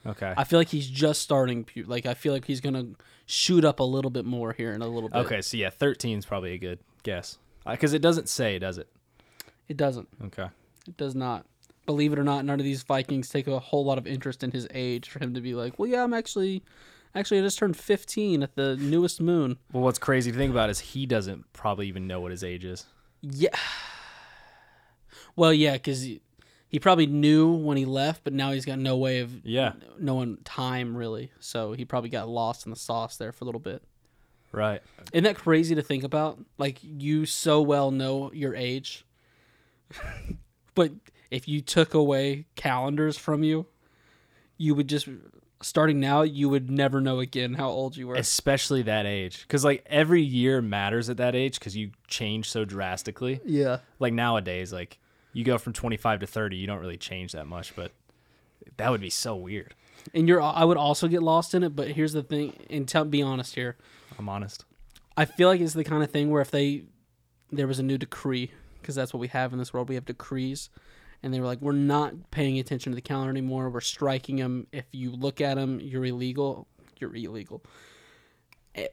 [0.05, 0.33] okay.
[0.35, 1.65] I feel like he's just starting.
[1.65, 2.85] pu- Like I feel like he's gonna
[3.25, 5.17] shoot up a little bit more here in a little bit.
[5.19, 7.37] Okay, so yeah, 13 is probably a good guess.
[7.69, 8.87] Because it doesn't say, does it?
[9.67, 10.07] It doesn't.
[10.27, 10.47] Okay.
[10.87, 11.45] It does not.
[11.85, 14.51] Believe it or not, none of these Vikings take a whole lot of interest in
[14.51, 16.63] his age for him to be like, well, yeah, I'm actually,
[17.15, 19.57] actually, I just turned 15 at the newest moon.
[19.73, 22.63] Well, what's crazy to think about is he doesn't probably even know what his age
[22.63, 22.85] is.
[23.21, 23.49] Yeah.
[25.35, 26.21] Well, yeah, because he,
[26.69, 29.73] he probably knew when he left, but now he's got no way of Yeah.
[29.99, 31.31] knowing time really.
[31.39, 33.83] So he probably got lost in the sauce there for a little bit.
[34.51, 34.81] Right.
[35.13, 36.39] Isn't that crazy to think about?
[36.57, 39.05] Like you so well know your age,
[40.75, 40.91] but
[41.31, 43.65] if you took away calendars from you,
[44.57, 45.07] you would just
[45.61, 48.15] starting now you would never know again how old you were.
[48.15, 49.41] Especially that age.
[49.41, 53.41] Because, like, every year matters at that age because you change so drastically.
[53.45, 53.79] yeah.
[53.99, 54.99] Like, nowadays, like,
[55.37, 57.91] you go from 25 to 30, you don't really change that much, but
[58.77, 59.75] that would be so weird.
[60.13, 63.05] And you're I would also get lost in it, but here's the thing, and tell
[63.05, 63.77] be honest here.
[64.17, 64.65] I'm honest.
[65.15, 66.83] I feel like it's the kind of thing where if they
[67.51, 69.89] there was a new decree because that's what we have in this world.
[69.89, 70.69] We have decrees,
[71.21, 73.69] and they were like, we're not paying attention to the calendar anymore.
[73.69, 74.67] We're striking them.
[74.71, 76.67] If you look at them, you're illegal.
[76.99, 77.63] You're illegal.
[78.75, 78.87] A,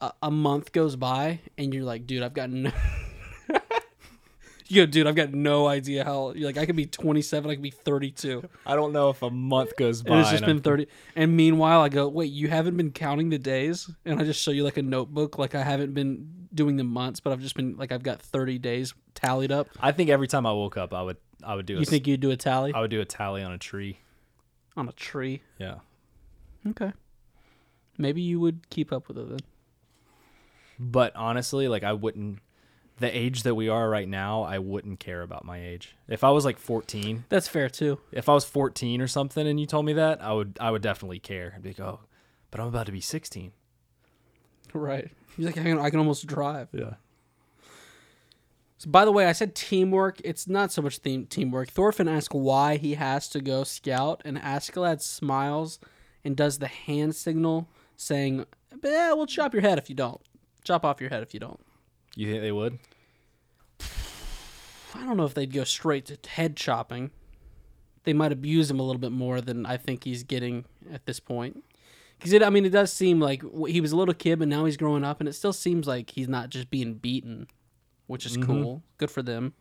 [0.00, 2.70] a- a month goes by, and you're like, dude, I've got no.
[4.70, 6.34] You go, dude, I've got no idea how.
[6.36, 8.46] Like, I could be 27, I could be 32.
[8.66, 10.12] I don't know if a month goes by.
[10.12, 10.86] And it's just been 30.
[11.16, 13.90] And meanwhile, I go, wait, you haven't been counting the days?
[14.04, 15.38] And I just show you like a notebook.
[15.38, 18.58] Like I haven't been doing the months, but I've just been like, I've got 30
[18.58, 19.68] days tallied up.
[19.80, 22.06] I think every time I woke up, I would I would do a, You think
[22.06, 23.98] you'd do a tally I would do a tally on a tree.
[24.76, 25.40] on a tree?
[25.58, 25.76] Yeah.
[26.68, 26.92] Okay.
[27.96, 29.40] Maybe you would keep up with it then.
[30.78, 32.40] But honestly, like I wouldn't
[32.98, 35.94] the age that we are right now, I wouldn't care about my age.
[36.08, 37.98] If I was like 14, That's fair too.
[38.12, 40.82] if I was 14 or something and you told me that, I would I would
[40.82, 41.52] definitely care.
[41.56, 42.00] I'd be like, "Oh,
[42.50, 43.52] but I'm about to be 16."
[44.74, 45.10] Right.
[45.36, 46.68] He's like, I can, I can almost drive.
[46.72, 46.94] Yeah.
[48.78, 50.20] So, by the way, I said teamwork.
[50.24, 51.68] It's not so much team teamwork.
[51.70, 55.80] Thorfinn asks why he has to go scout, and Askeladd smiles
[56.24, 58.44] and does the hand signal, saying,
[58.84, 60.20] "Yeah, we'll chop your head if you don't.
[60.64, 61.60] Chop off your head if you don't."
[62.18, 62.80] You think they would?
[64.92, 67.12] I don't know if they'd go straight to head chopping.
[68.02, 71.20] They might abuse him a little bit more than I think he's getting at this
[71.20, 71.62] point.
[72.18, 74.64] Because it, I mean, it does seem like he was a little kid, but now
[74.64, 77.46] he's growing up, and it still seems like he's not just being beaten,
[78.08, 78.46] which is mm-hmm.
[78.46, 78.82] cool.
[78.96, 79.52] Good for them.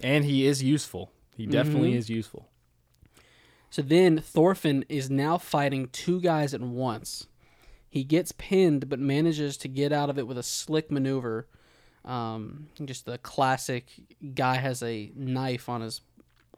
[0.00, 1.10] And he is useful.
[1.36, 1.50] He mm-hmm.
[1.50, 2.46] definitely is useful.
[3.68, 7.26] So then Thorfinn is now fighting two guys at once.
[7.88, 11.48] He gets pinned, but manages to get out of it with a slick maneuver.
[12.06, 13.86] Um, just the classic
[14.34, 16.00] guy has a knife on his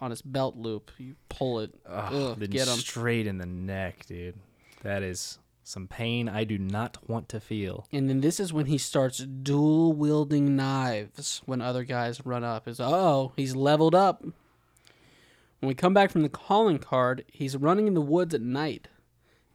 [0.01, 0.91] on his belt loop.
[0.99, 2.77] You pull it, Ugh, ugh, get him.
[2.77, 4.37] straight in the neck, dude.
[4.83, 7.87] That is some pain I do not want to feel.
[7.93, 12.69] And then this is when he starts dual wielding knives when other guys run up.
[12.69, 14.23] Is oh, he's leveled up.
[14.23, 18.87] When we come back from the calling card, he's running in the woods at night.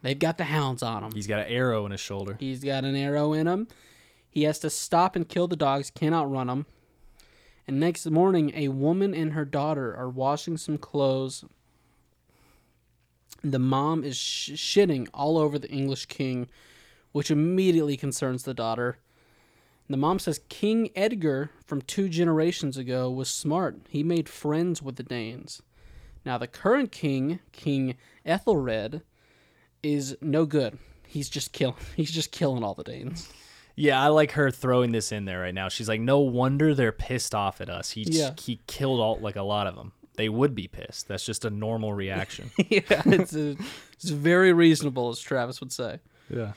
[0.01, 1.11] They've got the hounds on him.
[1.13, 2.35] He's got an arrow in his shoulder.
[2.39, 3.69] He's got an arrow in him.
[4.33, 6.65] He has to stop and kill the dogs, can't outrun them.
[7.67, 11.45] And next morning, a woman and her daughter are washing some clothes.
[13.43, 16.47] The mom is sh- shitting all over the English king,
[17.11, 18.97] which immediately concerns the daughter.
[19.87, 23.81] The mom says King Edgar from two generations ago was smart.
[23.87, 25.61] He made friends with the Danes.
[26.25, 29.03] Now, the current king, King Ethelred,
[29.83, 30.79] is no good.
[31.05, 31.75] He's just killing.
[31.95, 33.31] He's just killing all the Danes.
[33.75, 35.67] Yeah, I like her throwing this in there right now.
[35.69, 37.91] She's like, no wonder they're pissed off at us.
[37.91, 38.31] He Yeah.
[38.39, 39.93] he killed all like a lot of them.
[40.15, 41.07] They would be pissed.
[41.07, 42.51] That's just a normal reaction.
[42.69, 43.57] yeah, it's a,
[43.93, 45.99] it's very reasonable, as Travis would say.
[46.29, 46.53] yeah.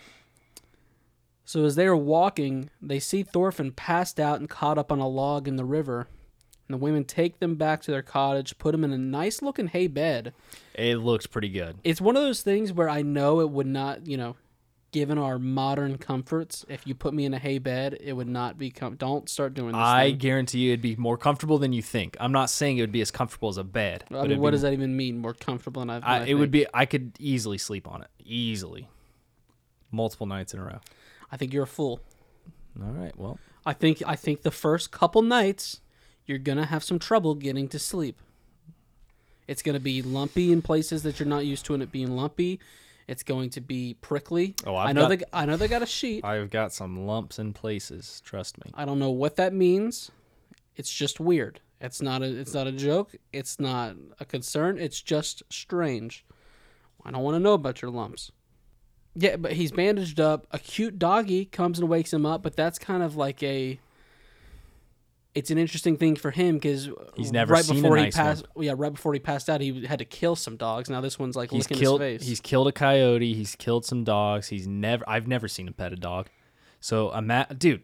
[1.45, 5.09] So as they are walking, they see Thorfinn passed out and caught up on a
[5.09, 6.09] log in the river.
[6.69, 9.69] And the women take them back to their cottage, put them in a nice looking
[9.69, 10.35] hay bed.
[10.75, 11.79] It looks pretty good.
[11.85, 14.35] It's one of those things where I know it would not, you know,
[14.93, 18.59] given our modern comforts, if you put me in a hay bed, it would not
[18.59, 19.77] be com- don't start doing this.
[19.77, 20.19] I thing.
[20.19, 22.17] guarantee you it'd be more comfortable than you think.
[22.21, 24.05] I'm not saying it would be as comfortable as a bed.
[24.11, 25.19] I but mean, what does that even mean?
[25.19, 26.67] More comfortable than I, than I, I it would be.
[26.73, 28.09] I could easily sleep on it.
[28.25, 28.89] Easily.
[29.91, 30.81] Multiple nights in a row.
[31.31, 32.01] I think you're a fool.
[32.83, 33.17] All right.
[33.19, 35.81] Well, I think I think the first couple nights
[36.27, 38.21] you're gonna have some trouble getting to sleep.
[39.47, 42.61] It's gonna be lumpy in places that you're not used to, and it being lumpy.
[43.09, 44.55] It's going to be prickly.
[44.67, 46.25] Oh, I've I know got- they I know they got a sheet.
[46.25, 48.21] I've got some lumps in places.
[48.25, 48.71] Trust me.
[48.75, 50.11] I don't know what that means.
[50.75, 51.61] It's just weird.
[51.81, 53.15] It's not a it's not a joke.
[53.33, 54.79] It's not a concern.
[54.79, 56.25] It's just strange.
[57.05, 58.33] I don't want to know about your lumps.
[59.15, 60.47] Yeah, but he's bandaged up.
[60.51, 63.79] A cute doggy comes and wakes him up, but that's kind of like a
[65.37, 68.45] it's an interesting thing for him because He's never right before he nice passed.
[68.57, 70.91] Yeah, right before he passed out, he had to kill some dogs.
[70.91, 72.01] Now this one's like He's licking killed.
[72.01, 72.29] his face.
[72.29, 73.35] He's killed a coyote.
[73.35, 74.49] He's killed some dogs.
[74.49, 75.05] He's never.
[75.09, 76.29] I've never seen him pet a dog.
[76.81, 77.83] So I'm at, dude.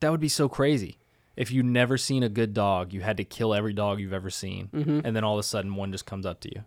[0.00, 0.98] That would be so crazy.
[1.36, 4.30] If you never seen a good dog, you had to kill every dog you've ever
[4.30, 5.00] seen, Mm-hmm.
[5.04, 6.62] and then all of a sudden one just comes up to you.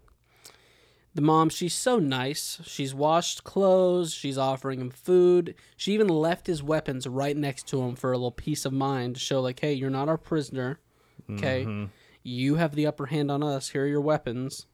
[1.16, 2.60] The mom, she's so nice.
[2.66, 4.14] She's washed clothes.
[4.14, 5.56] She's offering him food.
[5.78, 9.16] She even left his weapons right next to him for a little peace of mind
[9.16, 10.80] to show, like, hey, you're not our prisoner.
[11.32, 11.64] Okay.
[11.64, 11.86] Mm-hmm.
[12.22, 13.70] You have the upper hand on us.
[13.70, 14.68] Here are your weapons.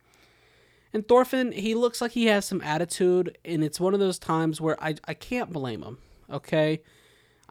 [0.94, 4.60] And Thorfinn, he looks like he has some attitude, and it's one of those times
[4.60, 6.00] where I, I can't blame him.
[6.30, 6.82] Okay.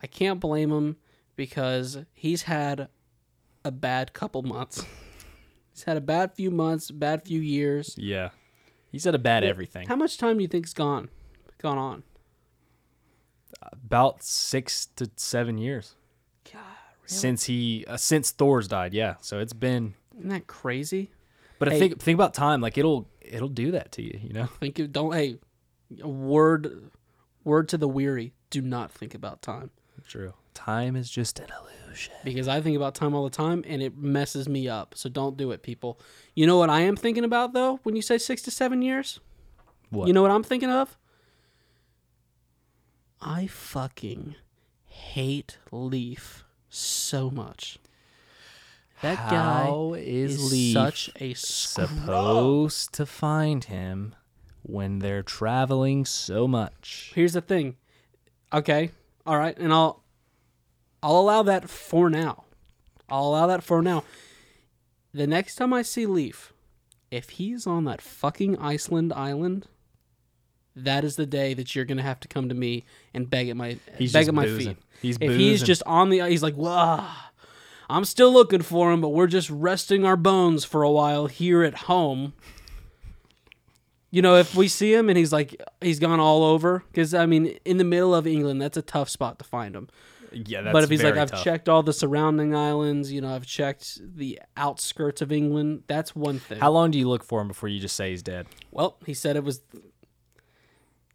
[0.03, 0.97] I can't blame him
[1.37, 2.89] because he's had
[3.65, 4.85] a bad couple months.
[5.73, 7.95] he's had a bad few months, bad few years.
[7.97, 8.31] Yeah,
[8.91, 9.89] he's had a bad everything.
[9.89, 11.09] How much time do you think's gone
[11.59, 12.03] gone on?
[13.73, 15.97] About six to seven years
[16.51, 16.61] God,
[17.05, 18.95] since he uh, since Thors died.
[18.95, 19.95] Yeah, so it's been.
[20.17, 21.11] isn't that crazy?
[21.59, 21.79] But Hey.
[21.79, 22.61] think think about time.
[22.61, 24.19] Like it'll it'll do that to you.
[24.23, 24.47] You know.
[24.61, 25.39] Think of, don't hey,
[26.01, 26.91] a word
[27.45, 28.33] word to the weary.
[28.51, 29.71] Do not think about time
[30.07, 30.35] True.
[30.55, 31.80] Time is just an illusion.
[31.93, 34.95] Oh, because I think about time all the time and it messes me up.
[34.97, 35.99] So don't do it, people.
[36.35, 37.81] You know what I am thinking about though?
[37.83, 39.21] When you say six to seven years,
[39.91, 40.07] What?
[40.09, 40.97] you know what I'm thinking of?
[43.21, 44.35] I fucking
[44.87, 47.79] hate Leif so much.
[49.03, 49.31] That How
[49.95, 51.89] guy is is Leif such a scrub.
[51.89, 54.15] supposed to find him
[54.63, 57.13] when they're traveling so much?
[57.15, 57.77] Here's the thing.
[58.53, 58.91] Okay.
[59.27, 60.03] All right, and I'll
[61.03, 62.45] I'll allow that for now.
[63.09, 64.05] I'll allow that for now.
[65.13, 66.53] The next time I see Leif,
[67.11, 69.67] if he's on that fucking Iceland island,
[70.77, 73.57] that is the day that you're gonna have to come to me and beg at
[73.57, 74.75] my He's beg at my boozing.
[74.75, 74.85] feet.
[75.03, 77.11] He's if he's just on the he's like, wow,
[77.89, 81.65] I'm still looking for him, but we're just resting our bones for a while here
[81.65, 82.35] at home.
[84.13, 87.27] You know, if we see him and he's like he's gone all over, because I
[87.27, 89.89] mean, in the middle of England, that's a tough spot to find him.
[90.33, 91.43] Yeah, that's but if he's like, I've tough.
[91.45, 95.83] checked all the surrounding islands, you know, I've checked the outskirts of England.
[95.87, 96.61] That's one thing.
[96.61, 98.47] How long do you look for him before you just say he's dead?
[98.71, 99.61] well, he said it was.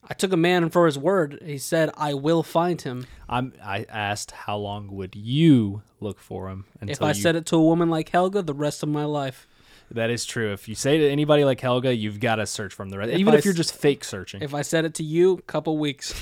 [0.07, 1.41] I took a man for his word.
[1.43, 3.53] He said, "I will find him." I'm.
[3.63, 7.55] I asked how long would you look for him If I you, said it to
[7.55, 9.47] a woman like Helga, the rest of my life.
[9.89, 10.51] that is true.
[10.53, 13.11] If you say to anybody like Helga, you've got to search from the rest.
[13.13, 14.43] If Even I if you're just fake searching.
[14.43, 16.13] If I said it to you, couple weeks.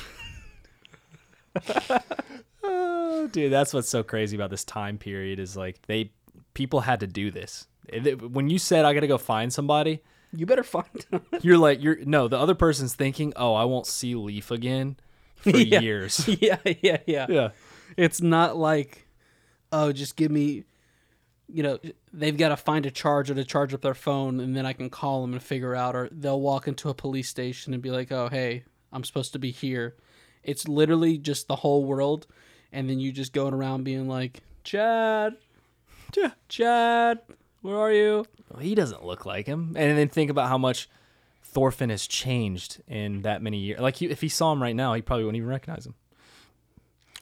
[3.16, 6.11] Oh, dude, that's what's so crazy about this time period is like they
[6.53, 7.68] people had to do this.
[8.20, 10.01] When you said I got to go find somebody,
[10.32, 11.22] You better find him.
[11.41, 14.97] you're like you're no, the other person's thinking, "Oh, I won't see Leif again
[15.36, 15.80] for Yeah.
[15.80, 17.26] years." yeah, yeah, yeah.
[17.30, 17.49] yeah.
[17.97, 19.07] It's not like,
[19.72, 20.64] oh, just give me,
[21.47, 21.78] you know,
[22.11, 24.89] they've got to find a charger to charge up their phone and then I can
[24.89, 28.11] call them and figure out, or they'll walk into a police station and be like,
[28.11, 29.95] oh, hey, I'm supposed to be here.
[30.43, 32.26] It's literally just the whole world.
[32.74, 35.38] And then you just going around being like, Chad.
[36.49, 37.19] Chad,
[37.61, 38.26] where are you?
[38.49, 39.76] Well, he doesn't look like him.
[39.78, 40.89] And then think about how much
[41.43, 43.80] Thorfinn has changed in that many years.
[43.80, 45.95] Like he, if he saw him right now, he probably wouldn't even recognize him.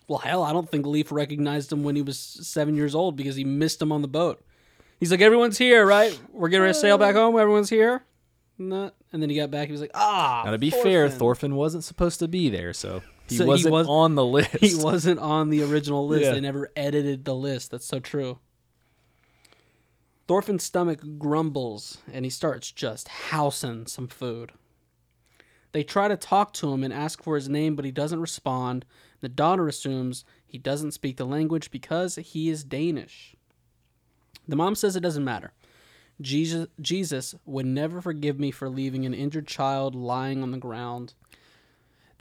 [0.08, 3.36] Well, hell, I don't think Leif recognized him when he was seven years old because
[3.36, 4.44] he missed him on the boat.
[5.00, 6.18] He's like, everyone's here, right?
[6.32, 7.38] We're getting ready to sail back home.
[7.38, 8.04] Everyone's here.
[8.58, 8.94] Not.
[9.12, 9.68] And then he got back.
[9.68, 10.44] He was like, ah.
[10.46, 13.02] Now to be fair, Thorfinn." Thorfinn wasn't supposed to be there, so
[13.32, 14.52] he So wasn't was- on the list.
[14.58, 16.26] He wasn't on the original list.
[16.26, 16.32] Yeah.
[16.34, 17.72] They never edited the list.
[17.72, 18.40] That's so true.
[20.28, 24.52] Thorfinn's stomach grumbles and he starts just housing some food.
[25.74, 28.86] They try to talk to him and ask for his name, but he doesn't respond.
[29.22, 33.36] The daughter assumes he doesn't speak the language because he is Danish.
[34.48, 35.54] The mom says it doesn't matter.
[36.20, 41.14] Jesus, Jesus would never forgive me for leaving an injured child lying on the ground.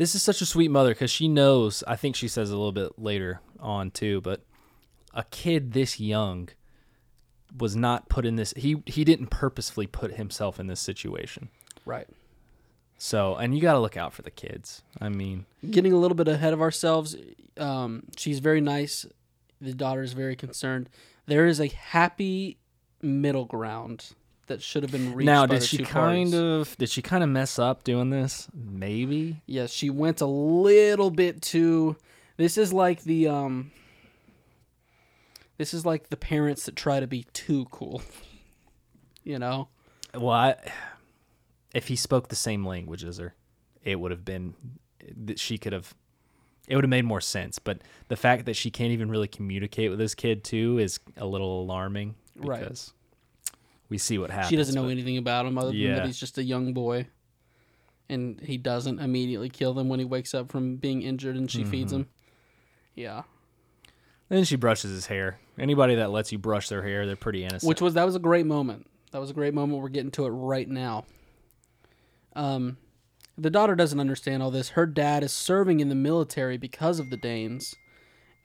[0.01, 1.85] This is such a sweet mother because she knows.
[1.87, 4.41] I think she says a little bit later on too, but
[5.13, 6.49] a kid this young
[7.55, 8.55] was not put in this.
[8.57, 11.51] He he didn't purposefully put himself in this situation.
[11.85, 12.09] Right.
[12.97, 14.83] So, and you got to look out for the kids.
[14.99, 17.15] I mean, Getting a little bit ahead of ourselves.
[17.59, 19.05] Um, she's very nice.
[19.61, 20.89] The daughter is very concerned.
[21.27, 22.57] There is a happy
[23.03, 24.13] middle ground
[24.51, 25.27] that should have been reached.
[25.27, 26.35] now did she kind parties.
[26.35, 28.47] of did she kind of mess up doing this?
[28.55, 29.41] Maybe.
[29.47, 31.97] Yes, she went a little bit too.
[32.37, 33.71] This is like the um.
[35.59, 38.03] This is like the parents that try to be too cool.
[39.23, 39.69] You know.
[40.15, 40.55] Well, I,
[41.75, 43.35] if he spoke the same language as her,
[43.85, 44.55] it would have been
[45.27, 45.95] that she could have.
[46.67, 49.91] It would have made more sense, but the fact that she can't even really communicate
[49.91, 52.61] with this kid too is a little alarming Right.
[52.63, 52.95] because
[53.91, 54.49] we see what happens.
[54.49, 55.95] she doesn't know but- anything about him other than Yeah.
[55.97, 57.07] that he's just a young boy.
[58.09, 61.63] And he doesn't immediately kill them when he wakes up from being injured and she
[61.65, 62.03] feeds Mm-hmm.
[62.03, 62.09] him.
[62.97, 63.23] Yeah.
[64.29, 65.39] Then she brushes his hair.
[65.59, 67.69] Anybody that lets you brush their hair, they're pretty innocent.
[67.69, 68.87] Which was that was a great moment.
[69.13, 69.81] That was a great moment.
[69.83, 71.05] We're getting to it right now.
[72.37, 72.77] Um,
[73.37, 74.71] the daughter doesn't understand all this.
[74.71, 77.75] Her dad is serving in the military because of the Danes,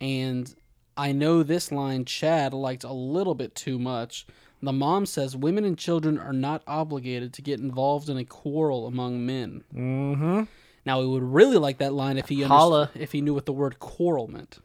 [0.01, 0.53] and
[0.97, 4.25] I know this line Chad liked a little bit too much.
[4.65, 8.87] The mom says women and children are not obligated to get involved in a quarrel
[8.87, 9.63] among men.
[9.73, 10.43] mm-hmm.
[10.87, 12.91] Now, we would really like that line if he Holla.
[12.95, 14.59] if he knew what the word quarrel meant.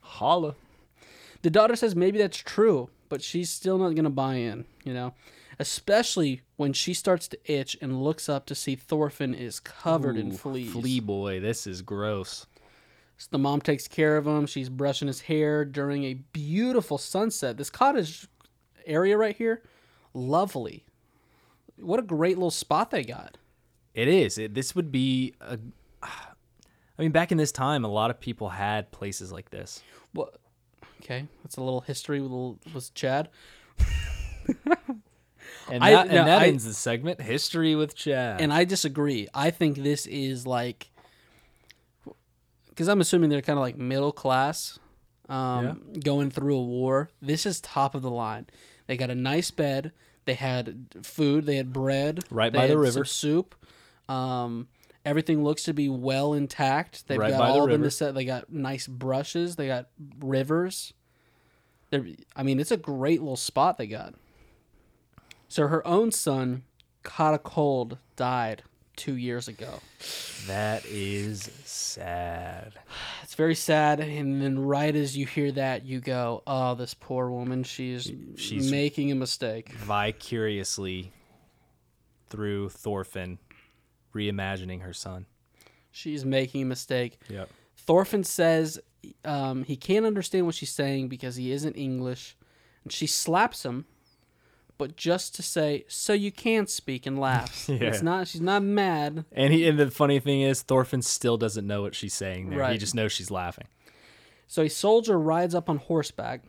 [0.00, 0.54] Holla.
[1.42, 4.92] The daughter says maybe that's true, but she's still not going to buy in, you
[4.92, 5.14] know?
[5.58, 10.32] Especially when she starts to itch and looks up to see Thorfinn is covered in
[10.32, 10.72] fleas.
[10.72, 12.46] Flea boy, this is gross.
[13.18, 14.46] So the mom takes care of him.
[14.46, 17.56] She's brushing his hair during a beautiful sunset.
[17.56, 18.26] This cottage
[18.86, 19.62] area right here,
[20.14, 20.84] lovely.
[21.78, 23.38] What a great little spot they got.
[23.94, 24.38] It is.
[24.38, 25.58] It, this would be a.
[26.02, 29.82] I mean, back in this time, a lot of people had places like this.
[30.12, 30.30] Well,
[31.02, 32.58] okay, that's a little history with little,
[32.94, 33.30] Chad.
[35.70, 37.20] And I- that, and no, that I- ends the segment.
[37.20, 38.40] History with Chad.
[38.40, 39.28] And I disagree.
[39.32, 40.90] I think this is like,
[42.68, 44.78] because I'm assuming they're kind of like middle class,
[45.28, 47.10] um, going through a war.
[47.22, 48.46] This is top of the line.
[48.90, 49.92] They got a nice bed.
[50.24, 51.46] They had food.
[51.46, 52.24] They had bread.
[52.28, 53.04] Right they by the river.
[53.04, 53.54] Soup.
[54.08, 54.66] Um,
[55.04, 57.06] everything looks to be well intact.
[57.06, 57.84] They've Right got by the all of them river.
[57.84, 58.14] to set.
[58.16, 59.54] They got nice brushes.
[59.54, 60.92] They got rivers.
[61.90, 64.14] They're, I mean, it's a great little spot they got.
[65.46, 66.64] So her own son
[67.04, 68.64] caught a cold, died
[69.00, 69.80] two years ago.
[70.46, 72.72] that is sad.
[73.22, 74.00] It's very sad.
[74.00, 77.62] And then right as you hear that, you go, "Oh, this poor woman.
[77.64, 81.12] She's She's- making a mistake." Vicariously
[82.28, 83.38] through Thorfinn,
[84.14, 85.26] reimagining her son.
[85.90, 87.18] She's making a mistake.
[87.28, 87.48] Yep.
[87.76, 88.78] Thorfinn says
[89.24, 92.36] um, he can't understand what she's saying because he isn't English,
[92.84, 93.86] and she slaps him,
[94.80, 97.68] but just to say, "So you can speak," and laughs.
[97.68, 97.76] Yeah.
[97.88, 98.26] It's not.
[98.26, 99.26] She's not mad.
[99.30, 102.66] And he and the funny thing is, Thorfinn still doesn't know what she's saying there.
[102.72, 103.66] He just knows she's laughing.
[104.46, 106.42] So a soldier rides up on horseback.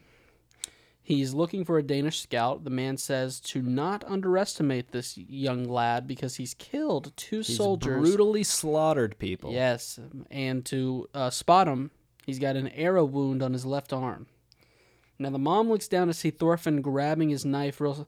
[1.04, 2.64] He's looking for a Danish scout.
[2.64, 8.00] The man says to not underestimate this young lad because he's killed two He's soldiers.
[8.00, 9.52] brutally slaughtered people.
[9.52, 11.92] Yes, and to uh, spot him,
[12.26, 14.28] he's got an arrow wound on his left arm.
[15.22, 18.08] Now the mom looks down to see Thorfinn grabbing his knife real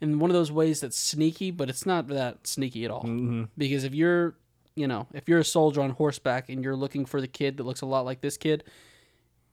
[0.00, 3.04] in one of those ways that's sneaky, but it's not that sneaky at all.
[3.04, 3.44] Mm-hmm.
[3.56, 4.34] Because if you're,
[4.74, 7.62] you know, if you're a soldier on horseback and you're looking for the kid that
[7.64, 8.64] looks a lot like this kid,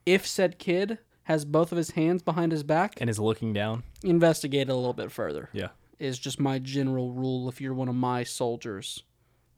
[0.04, 3.84] if said kid has both of his hands behind his back, And is looking down.
[4.02, 5.50] investigate it a little bit further.
[5.52, 5.68] Yeah.
[6.00, 9.04] Is just my general rule if you're one of my soldiers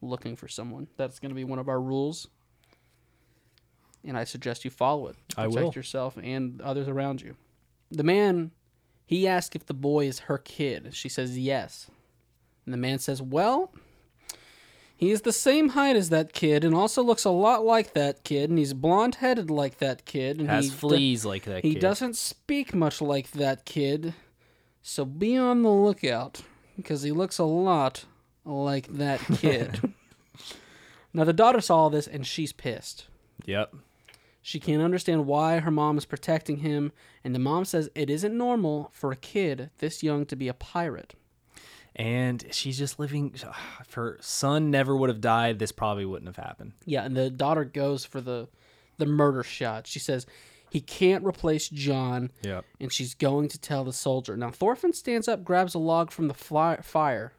[0.02, 0.88] looking for someone.
[0.96, 2.28] That's going to be one of our rules.
[4.04, 5.16] And I suggest you follow it.
[5.36, 5.72] I Protect will.
[5.74, 7.36] yourself and others around you.
[7.92, 8.50] The man,
[9.04, 10.94] he asks if the boy is her kid.
[10.94, 11.90] She says yes.
[12.64, 13.72] And the man says, Well,
[14.96, 18.22] he is the same height as that kid and also looks a lot like that
[18.24, 18.50] kid.
[18.50, 20.38] And he's blonde headed like that kid.
[20.38, 21.80] And Has he fleas like that he kid.
[21.80, 24.14] doesn't speak much like that kid,
[24.80, 26.42] so be on the lookout
[26.76, 28.04] because he looks a lot
[28.44, 29.92] like that kid.
[31.12, 33.06] now the daughter saw all this and she's pissed.
[33.44, 33.74] Yep.
[34.42, 36.90] She can't understand why her mom is protecting him,
[37.22, 40.54] and the mom says it isn't normal for a kid this young to be a
[40.54, 41.14] pirate.
[41.94, 43.34] and she's just living.
[43.80, 46.72] If her son never would have died, this probably wouldn't have happened.
[46.86, 48.48] Yeah, and the daughter goes for the
[48.98, 49.86] the murder shot.
[49.86, 50.26] She says
[50.70, 52.64] he can't replace John, Yep.
[52.80, 54.36] and she's going to tell the soldier.
[54.36, 57.32] Now Thorfinn stands up, grabs a log from the fly- fire,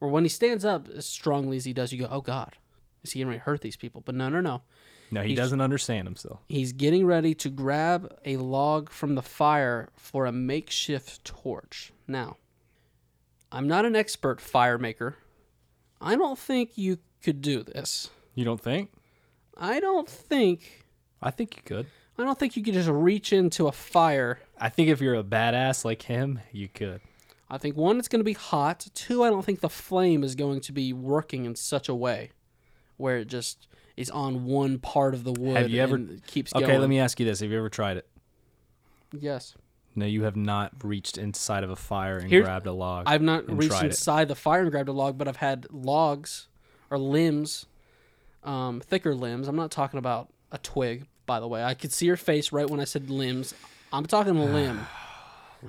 [0.00, 2.56] or when he stands up as strongly as he does, you go, "Oh God,
[3.04, 4.62] is he going to hurt these people?" But no, no, no.
[5.10, 6.40] No, he He's- doesn't understand himself.
[6.48, 11.92] He's getting ready to grab a log from the fire for a makeshift torch.
[12.08, 12.36] Now,
[13.52, 15.16] I'm not an expert fire maker.
[16.00, 18.10] I don't think you could do this.
[18.34, 18.90] You don't think?
[19.56, 20.84] I don't think
[21.22, 21.86] I think you could.
[22.18, 24.40] I don't think you could just reach into a fire.
[24.58, 27.00] I think if you're a badass like him, you could.
[27.48, 28.86] I think one, it's going to be hot.
[28.94, 32.30] Two, I don't think the flame is going to be working in such a way
[32.96, 35.56] where it just is on one part of the wood.
[35.56, 36.80] Have you ever- keeps Okay, going?
[36.80, 38.08] let me ask you this: Have you ever tried it?
[39.12, 39.54] Yes,
[39.94, 43.04] No, you have not reached inside of a fire and Here- grabbed a log.
[43.06, 43.86] I've not reached tried it.
[43.92, 46.48] inside the fire and grabbed a log, but I've had logs
[46.90, 47.64] or limbs,
[48.44, 49.48] um, thicker limbs.
[49.48, 51.64] I'm not talking about a twig, by the way.
[51.64, 53.54] I could see your face right when I said limbs.
[53.92, 54.86] I'm talking a limb.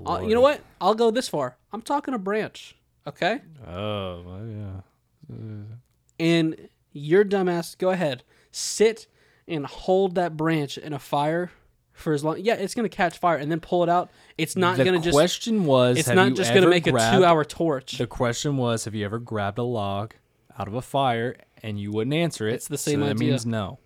[0.06, 0.60] Uh, you know what?
[0.82, 1.56] I'll go this far.
[1.72, 2.76] I'm talking a branch.
[3.08, 3.40] Okay.
[3.66, 5.76] Oh, well, yeah.
[6.20, 9.08] and your dumbass go ahead sit
[9.48, 11.52] and hold that branch in a fire
[11.94, 14.78] for as long yeah it's gonna catch fire and then pull it out it's not
[14.78, 17.26] the gonna just question was, it's have not you just gonna make a grabbed- two
[17.26, 20.14] hour torch The question was, have you ever grabbed a log
[20.60, 22.54] out of a fire and you wouldn't answer it?
[22.56, 23.30] It's the same so that idea.
[23.32, 23.80] means no.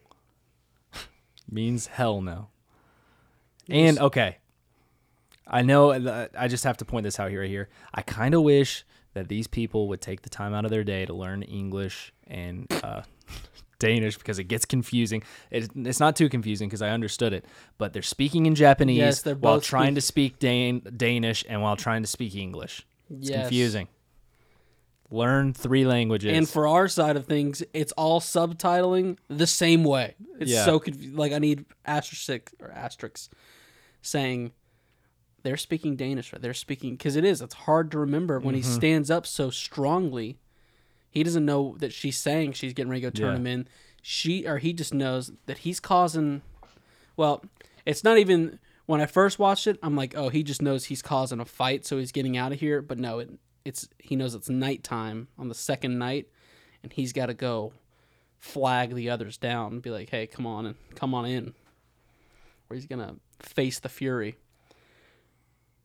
[1.50, 2.48] means hell no.
[3.70, 4.38] And okay,
[5.48, 5.92] I know.
[5.92, 7.42] Uh, I just have to point this out here.
[7.42, 8.84] Right here, I kind of wish
[9.14, 12.66] that these people would take the time out of their day to learn English and
[12.84, 13.02] uh,
[13.80, 15.24] Danish because it gets confusing.
[15.50, 17.46] It, it's not too confusing because I understood it,
[17.78, 21.76] but they're speaking in Japanese Yes, while trying speak- to speak Dan- Danish and while
[21.76, 22.86] trying to speak English.
[23.10, 23.42] It's Yes.
[23.42, 23.88] confusing.
[25.14, 26.38] Learn three languages.
[26.38, 30.64] and for our side of things it's all subtitling the same way it's Yeah.
[30.64, 33.28] so conf- like i need asterisk or asterisks
[34.02, 34.54] saying
[35.44, 36.42] they're speaking danish right?
[36.42, 38.68] They're speaking because it is it's hard to remember when Mm-hmm.
[38.70, 40.38] he stands up so strongly.
[41.10, 43.40] He doesn't know that she's saying she's getting ready to go turn Yeah.
[43.40, 43.68] him in.
[44.02, 46.42] She or he just knows that he's causing
[47.18, 47.44] well
[47.86, 51.02] it's not even when i first watched it i'm like oh he just knows he's
[51.02, 52.82] causing a fight so he's getting out of here.
[52.82, 53.30] But no it,
[53.66, 56.28] it's he knows it's nighttime on the second night
[56.84, 57.74] and he's got to go
[58.40, 61.54] flag the others down and be like hey come on and come on in.
[62.70, 64.36] Or he's gonna face the fury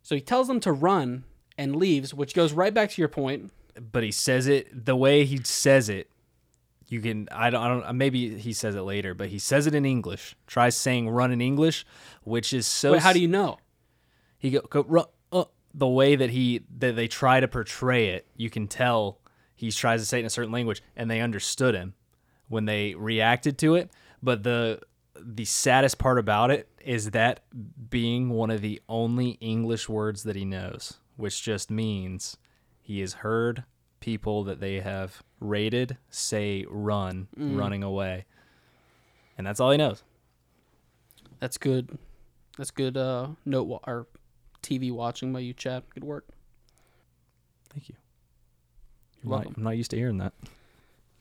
[0.07, 1.25] so he tells them to run
[1.59, 3.51] and leaves which goes right back to your point
[3.81, 6.11] but he says it the way he says it.
[6.89, 9.75] You can I don't I don't maybe he says it later, but he says it
[9.75, 10.37] in English.
[10.47, 11.85] Tries saying "run" in English,
[12.23, 12.93] which is so.
[12.93, 13.59] Wait, how do you know
[14.39, 15.07] he go, go run?
[15.33, 15.45] Uh,
[15.75, 19.19] the way that he that they try to portray it, you can tell
[19.55, 21.95] he tries to say it in a certain language, and they understood him
[22.49, 23.91] when they reacted to it.
[24.23, 24.81] But the
[25.23, 27.41] the saddest part about it is that
[27.91, 32.37] being one of the only English words that he knows, which just means
[32.81, 33.65] he has heard
[34.01, 38.25] people that they have rated say run, running away.
[39.37, 40.03] And that's all he knows.
[41.41, 41.99] That's good.
[42.57, 42.97] That's good.
[42.97, 44.07] Uh, note wa- or
[44.63, 45.83] TV watching by you, Chad.
[45.93, 46.27] Good work.
[47.71, 47.97] Thank you.
[49.23, 49.51] You're welcome.
[49.51, 50.33] not, I'm not used to hearing that.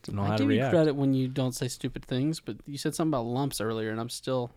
[0.08, 2.78] Know I how to give you credit when you don't say stupid things, but you
[2.78, 4.50] said something about lumps earlier, and I'm still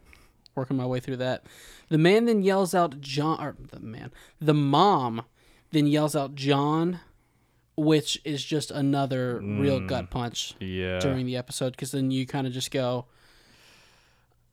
[0.55, 1.45] working my way through that.
[1.89, 5.23] The man then yells out John, or the man, the mom
[5.71, 6.99] then yells out John,
[7.75, 9.87] which is just another real mm.
[9.87, 10.99] gut punch Yeah.
[10.99, 13.05] during the episode, because then you kind of just go,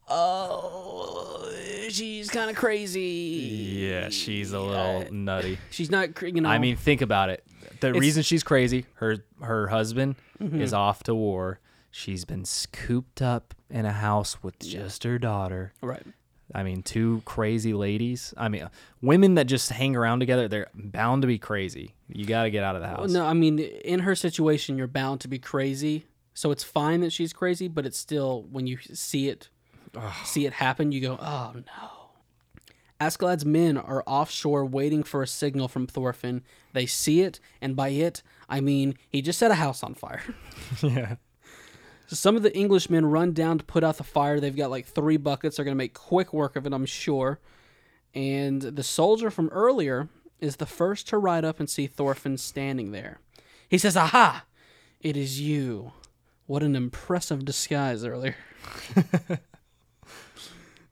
[0.09, 1.51] "Oh,
[1.89, 5.59] she's kind of crazy." yeah, she's a little nutty.
[5.71, 6.49] She's not, you know.
[6.49, 7.45] I mean, think about it.
[7.81, 10.61] The It's- reason she's crazy, her her husband Mm-hmm.
[10.61, 11.61] is off to war.
[11.91, 15.73] She's been scooped up in a house with just her daughter.
[15.81, 16.05] right?
[16.55, 18.33] I mean, two crazy ladies.
[18.37, 18.69] I mean,
[19.01, 21.95] women that just hang around together, they're bound to be crazy.
[22.09, 22.99] You got to get out of the house.
[22.99, 26.07] Well, no, I mean, in her situation, you're bound to be crazy.
[26.35, 29.49] So it's fine that she's crazy, but it's still when you see it,
[30.25, 31.91] see it happen, you go, "Oh no."
[33.01, 36.43] Askeladd's men are offshore waiting for a signal from Thorfinn.
[36.73, 40.23] They see it, and by it, I mean he just set a house on fire.
[40.83, 41.17] yeah.
[42.07, 44.39] So some of the Englishmen run down to put out the fire.
[44.39, 45.57] They've got like three buckets.
[45.57, 47.41] They're going to make quick work of it, I'm sure.
[48.15, 50.09] And the soldier from earlier
[50.41, 53.21] is the first to ride up and see Thorfinn standing there.
[53.69, 54.45] He says, Aha!
[55.01, 55.93] It is you.
[56.47, 58.37] What an impressive disguise earlier.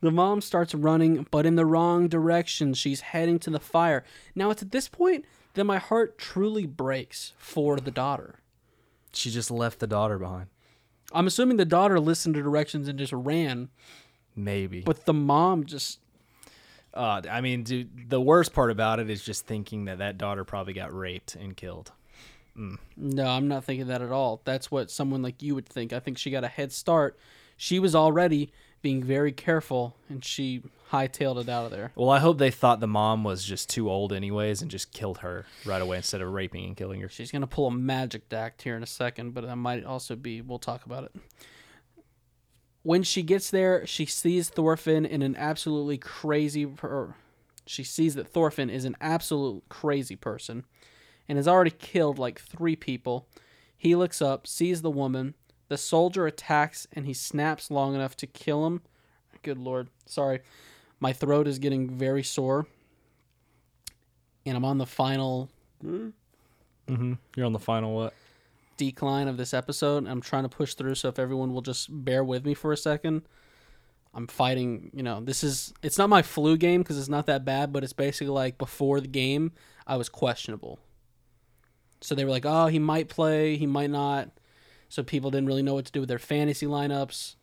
[0.05, 2.75] the mom starts running, but in the wrong direction.
[2.75, 4.05] She's heading to the fire.
[4.35, 5.25] Now, it's at this point
[5.55, 8.41] that my heart truly breaks for the daughter.
[9.13, 10.49] She just left the daughter behind.
[11.13, 13.69] I'm assuming the daughter listened to directions and just ran,
[14.35, 14.81] Maybe.
[14.81, 16.01] but the mom just
[16.93, 20.45] uh, I mean, dude, the worst part about it is just thinking that that daughter
[20.45, 21.93] probably got raped and killed.
[22.57, 24.41] No, I'm not thinking that at all.
[24.45, 25.93] That's what someone like you would think.
[25.93, 27.19] I think she got a head start.
[27.57, 28.53] She was already
[28.85, 30.63] being very careful, and she
[30.93, 31.91] hightailed it out of there.
[31.97, 35.19] Well, I hope they thought the mom was just too old, anyways, and just killed
[35.19, 37.09] her right away instead of raping and killing her.
[37.09, 40.43] She's gonna pull a magic act here in a second, but that might also be.
[40.43, 41.17] We'll talk about it.
[42.83, 46.67] When she gets there, she sees Thorfinn in an absolutely crazy.
[46.67, 47.15] Per-
[47.65, 50.67] she sees that Thorfinn is an absolute crazy person,
[51.27, 53.27] and has already killed like three people.
[53.75, 55.33] He looks up, sees the woman.
[55.75, 58.83] The soldier attacks, and he snaps long enough to kill him.
[59.43, 60.39] Good lord, sorry,
[61.01, 62.69] my throat is getting very sore,
[64.47, 65.51] and I'm on the final
[65.85, 67.15] Mm-hmm.
[67.35, 68.15] You're on the final what?
[68.77, 70.07] decline of this episode.
[70.07, 72.77] I'm trying to push through, so if everyone will just bear with me for a
[72.77, 73.23] second.
[74.15, 77.45] I'm fighting, you know, this is it's not my flu game because it's not that
[77.45, 79.51] bad, but it's basically like before the game,
[79.89, 80.79] I was questionable.
[82.01, 84.31] So they were like, "Oh, he might play, he might not."
[84.89, 87.35] So people didn't really know what to do with their fantasy lineups.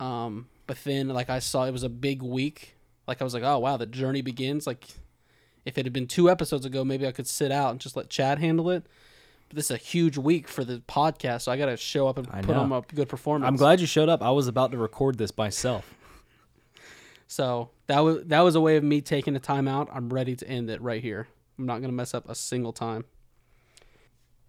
[0.00, 2.76] Um, but then like I saw it was a big week.
[3.06, 4.84] Like I was like, "Oh, wow, the journey begins." Like
[5.64, 8.10] if it had been 2 episodes ago, maybe I could sit out and just let
[8.10, 8.84] Chad handle it
[9.48, 12.18] but this is a huge week for the podcast, so I got to show up
[12.18, 12.60] and I put know.
[12.60, 13.48] on a good performance.
[13.48, 14.22] I'm glad you showed up.
[14.22, 15.94] I was about to record this myself.
[17.30, 19.90] So that was that was a way of me taking a time out.
[19.92, 21.28] I'm ready to end it right here.
[21.58, 23.04] I'm not gonna mess up a single time.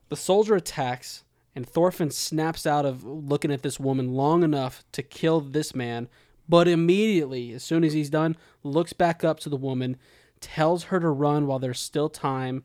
[0.08, 1.26] The soldier attacks,
[1.60, 6.08] and Thorfinn snaps out of looking at this woman long enough to kill this man,
[6.48, 9.98] but immediately, as soon as he's done, looks back up to the woman,
[10.40, 12.64] tells her to run while there's still time,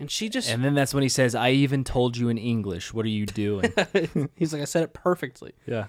[0.00, 2.94] and she just And then that's when he says, I even told you in English.
[2.94, 3.70] What are you doing?
[4.34, 5.52] he's like, I said it perfectly.
[5.66, 5.88] yeah.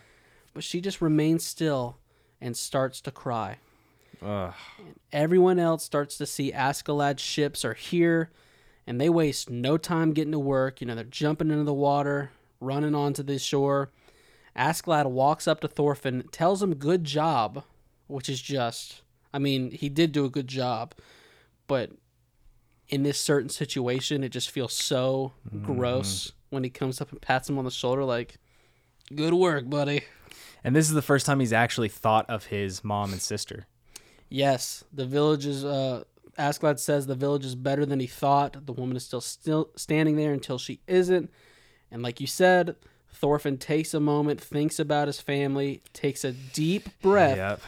[0.54, 1.98] But she just remains still
[2.41, 3.60] and starts to cry.
[4.22, 4.54] Ugh.
[5.14, 8.32] Everyone else starts to see Askeladd's ships are here,
[8.86, 10.82] and they waste no time getting to work.
[10.82, 13.92] You know, they're jumping into the water, running onto the shore.
[14.56, 17.64] Askeladd walks up to Thorfinn, tells him good job,
[18.08, 19.02] which is just,
[19.34, 20.94] I mean, he did do a good job,
[21.68, 21.92] but
[22.90, 27.50] in this certain situation, it just feels so gross when he comes up and pats
[27.50, 28.36] him on the shoulder, like,
[29.16, 30.02] good work, buddy.
[30.64, 33.66] And this is the first time he's actually thought of his mom and sister.
[34.30, 35.66] Yes, the village is.
[35.66, 36.04] Uh,
[36.38, 38.66] Askeladd says the village is better than he thought.
[38.66, 41.30] The woman is still still standing there until she isn't.
[41.92, 42.76] And like you said,
[43.14, 47.62] Thorfinn takes a moment, thinks about his family, takes a deep breath, Yep.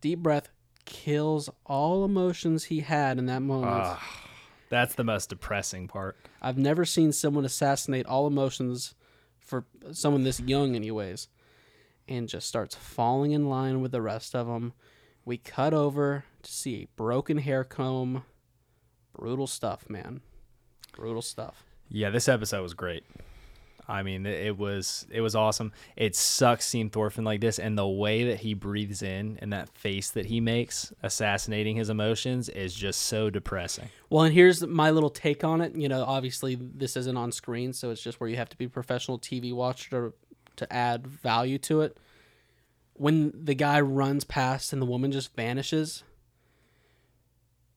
[0.00, 0.48] deep breath,
[0.84, 3.72] kills all emotions he had in that moment.
[3.72, 4.22] Ah.
[4.68, 6.16] That's the most depressing part.
[6.42, 8.94] I've never seen someone assassinate all emotions
[9.38, 11.28] for someone this young, anyways,
[12.08, 14.72] and just starts falling in line with the rest of them.
[15.24, 18.24] We cut over to see a broken hair comb.
[19.12, 20.20] Brutal stuff, man.
[20.94, 21.64] Brutal stuff.
[21.88, 23.04] Yeah, this episode was great.
[23.88, 25.72] I mean, it, was it was awesome.
[25.94, 29.68] It sucks seeing Thorfinn like this, and the way that he breathes in and that
[29.68, 33.88] face that he makes, assassinating his emotions, is just so depressing.
[34.10, 35.76] Well, and here's my little take on it.
[35.76, 38.64] You know, obviously this isn't on screen, so it's just where you have to be
[38.64, 40.14] a professional TV watcher to,
[40.56, 41.96] to add value to it.
[42.94, 46.02] When the guy runs past and the woman just vanishes,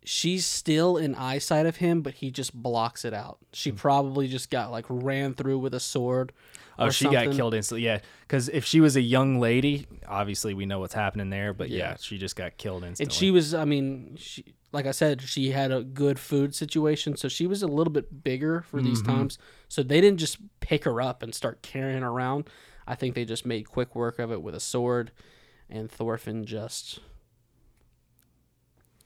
[0.10, 3.38] she's still in eyesight of him, but he just blocks it out.
[3.54, 6.34] She probably just got like ran through with a sword.
[6.80, 7.84] Oh, she got killed instantly.
[7.86, 11.54] Yeah, because if she was a young lady, obviously we know what's happening there.
[11.54, 11.96] But yeah, Yeah.
[12.00, 13.04] she just got killed instantly.
[13.04, 17.16] And she was, I mean, she, like I said, she had a good food situation,
[17.16, 19.12] so she was a little bit bigger for these Mm-hmm.
[19.18, 19.38] times.
[19.68, 22.50] So they didn't just pick her up and start carrying her around.
[22.88, 25.12] I think they just made quick work of it with a sword,
[25.70, 27.00] and Thorfinn just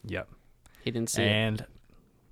[0.05, 0.29] Yep.
[0.83, 1.27] He didn't see it.
[1.27, 1.65] And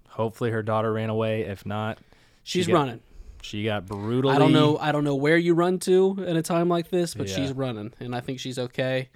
[0.10, 1.42] hopefully her daughter ran away.
[1.42, 1.98] If not,
[2.44, 3.00] she's She's got- running.
[3.44, 4.36] She got brutally.
[4.36, 4.78] I don't know.
[4.78, 7.36] I don't know where you run to in a time like this, but Yeah.
[7.38, 9.10] she's running, and I think she's okay.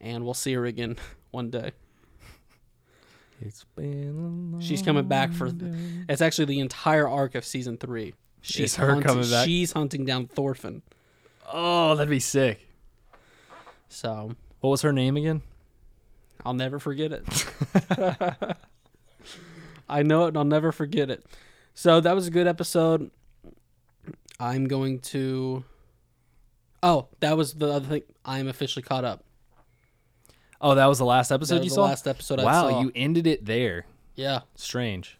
[0.00, 0.96] And we'll see her again
[1.30, 1.72] one day.
[3.42, 5.50] It's been a She's coming back for.
[5.50, 5.74] day.
[6.08, 8.14] It's actually the entire arc of season three.
[8.40, 9.44] She's her hunting, coming back?
[9.44, 10.80] She's hunting down Thorfinn.
[11.52, 12.60] Oh, that'd be sick.
[13.90, 14.30] So
[14.60, 15.42] What was her name again?
[16.46, 18.56] I'll never forget it.
[19.88, 21.24] I know it and I'll never forget it.
[21.74, 23.10] So that was a good episode.
[24.40, 25.64] I'm going to
[26.82, 28.02] Oh, that was the other thing.
[28.24, 29.24] I'm officially caught up.
[30.60, 31.84] Oh, that was the last That episode was you the saw.
[31.84, 32.80] last episode I wow, saw.
[32.80, 33.86] you ended it there.
[34.14, 34.40] Yeah.
[34.54, 35.18] Strange.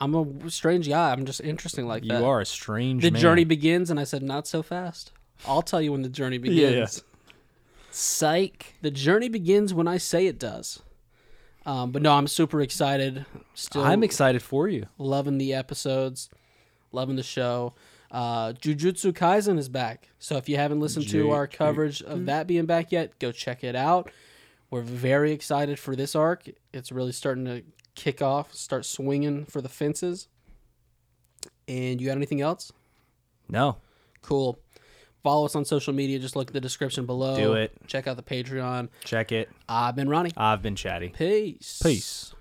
[0.00, 1.12] I'm a strange guy.
[1.12, 2.20] I'm just interesting like You that.
[2.20, 3.20] You are a strange The man.
[3.22, 5.12] journey begins, and I said, not so fast.
[5.46, 6.96] I'll tell you when the journey begins.
[6.96, 7.02] yeah.
[7.90, 8.74] Psych.
[8.82, 10.82] The journey begins when I say it does.
[11.66, 13.24] Um, but no, I'm super excited.
[13.54, 14.86] Still, I'm excited for you.
[14.98, 16.28] loving the episodes,
[16.92, 17.74] loving the show.
[18.10, 20.08] Uh, Jujutsu Kaisen is back.
[20.18, 23.64] So if you haven't listened to our coverage of that being back yet, go check
[23.64, 24.10] it out.
[24.70, 26.44] We're very excited for this arc.
[26.72, 27.62] It's really starting to
[27.94, 30.28] kick off, start swinging for the fences.
[31.66, 32.72] And you got anything else?
[33.48, 33.78] No.
[34.22, 34.58] Cool.
[35.24, 36.18] Follow us on social media.
[36.18, 37.34] Just look at the description below.
[37.34, 37.72] Do it.
[37.86, 38.90] Check out the Patreon.
[39.04, 39.48] Check it.
[39.66, 40.30] I've been Ronny.
[40.36, 41.08] I've been chatty.
[41.08, 41.80] Peace.
[41.82, 42.34] Peace.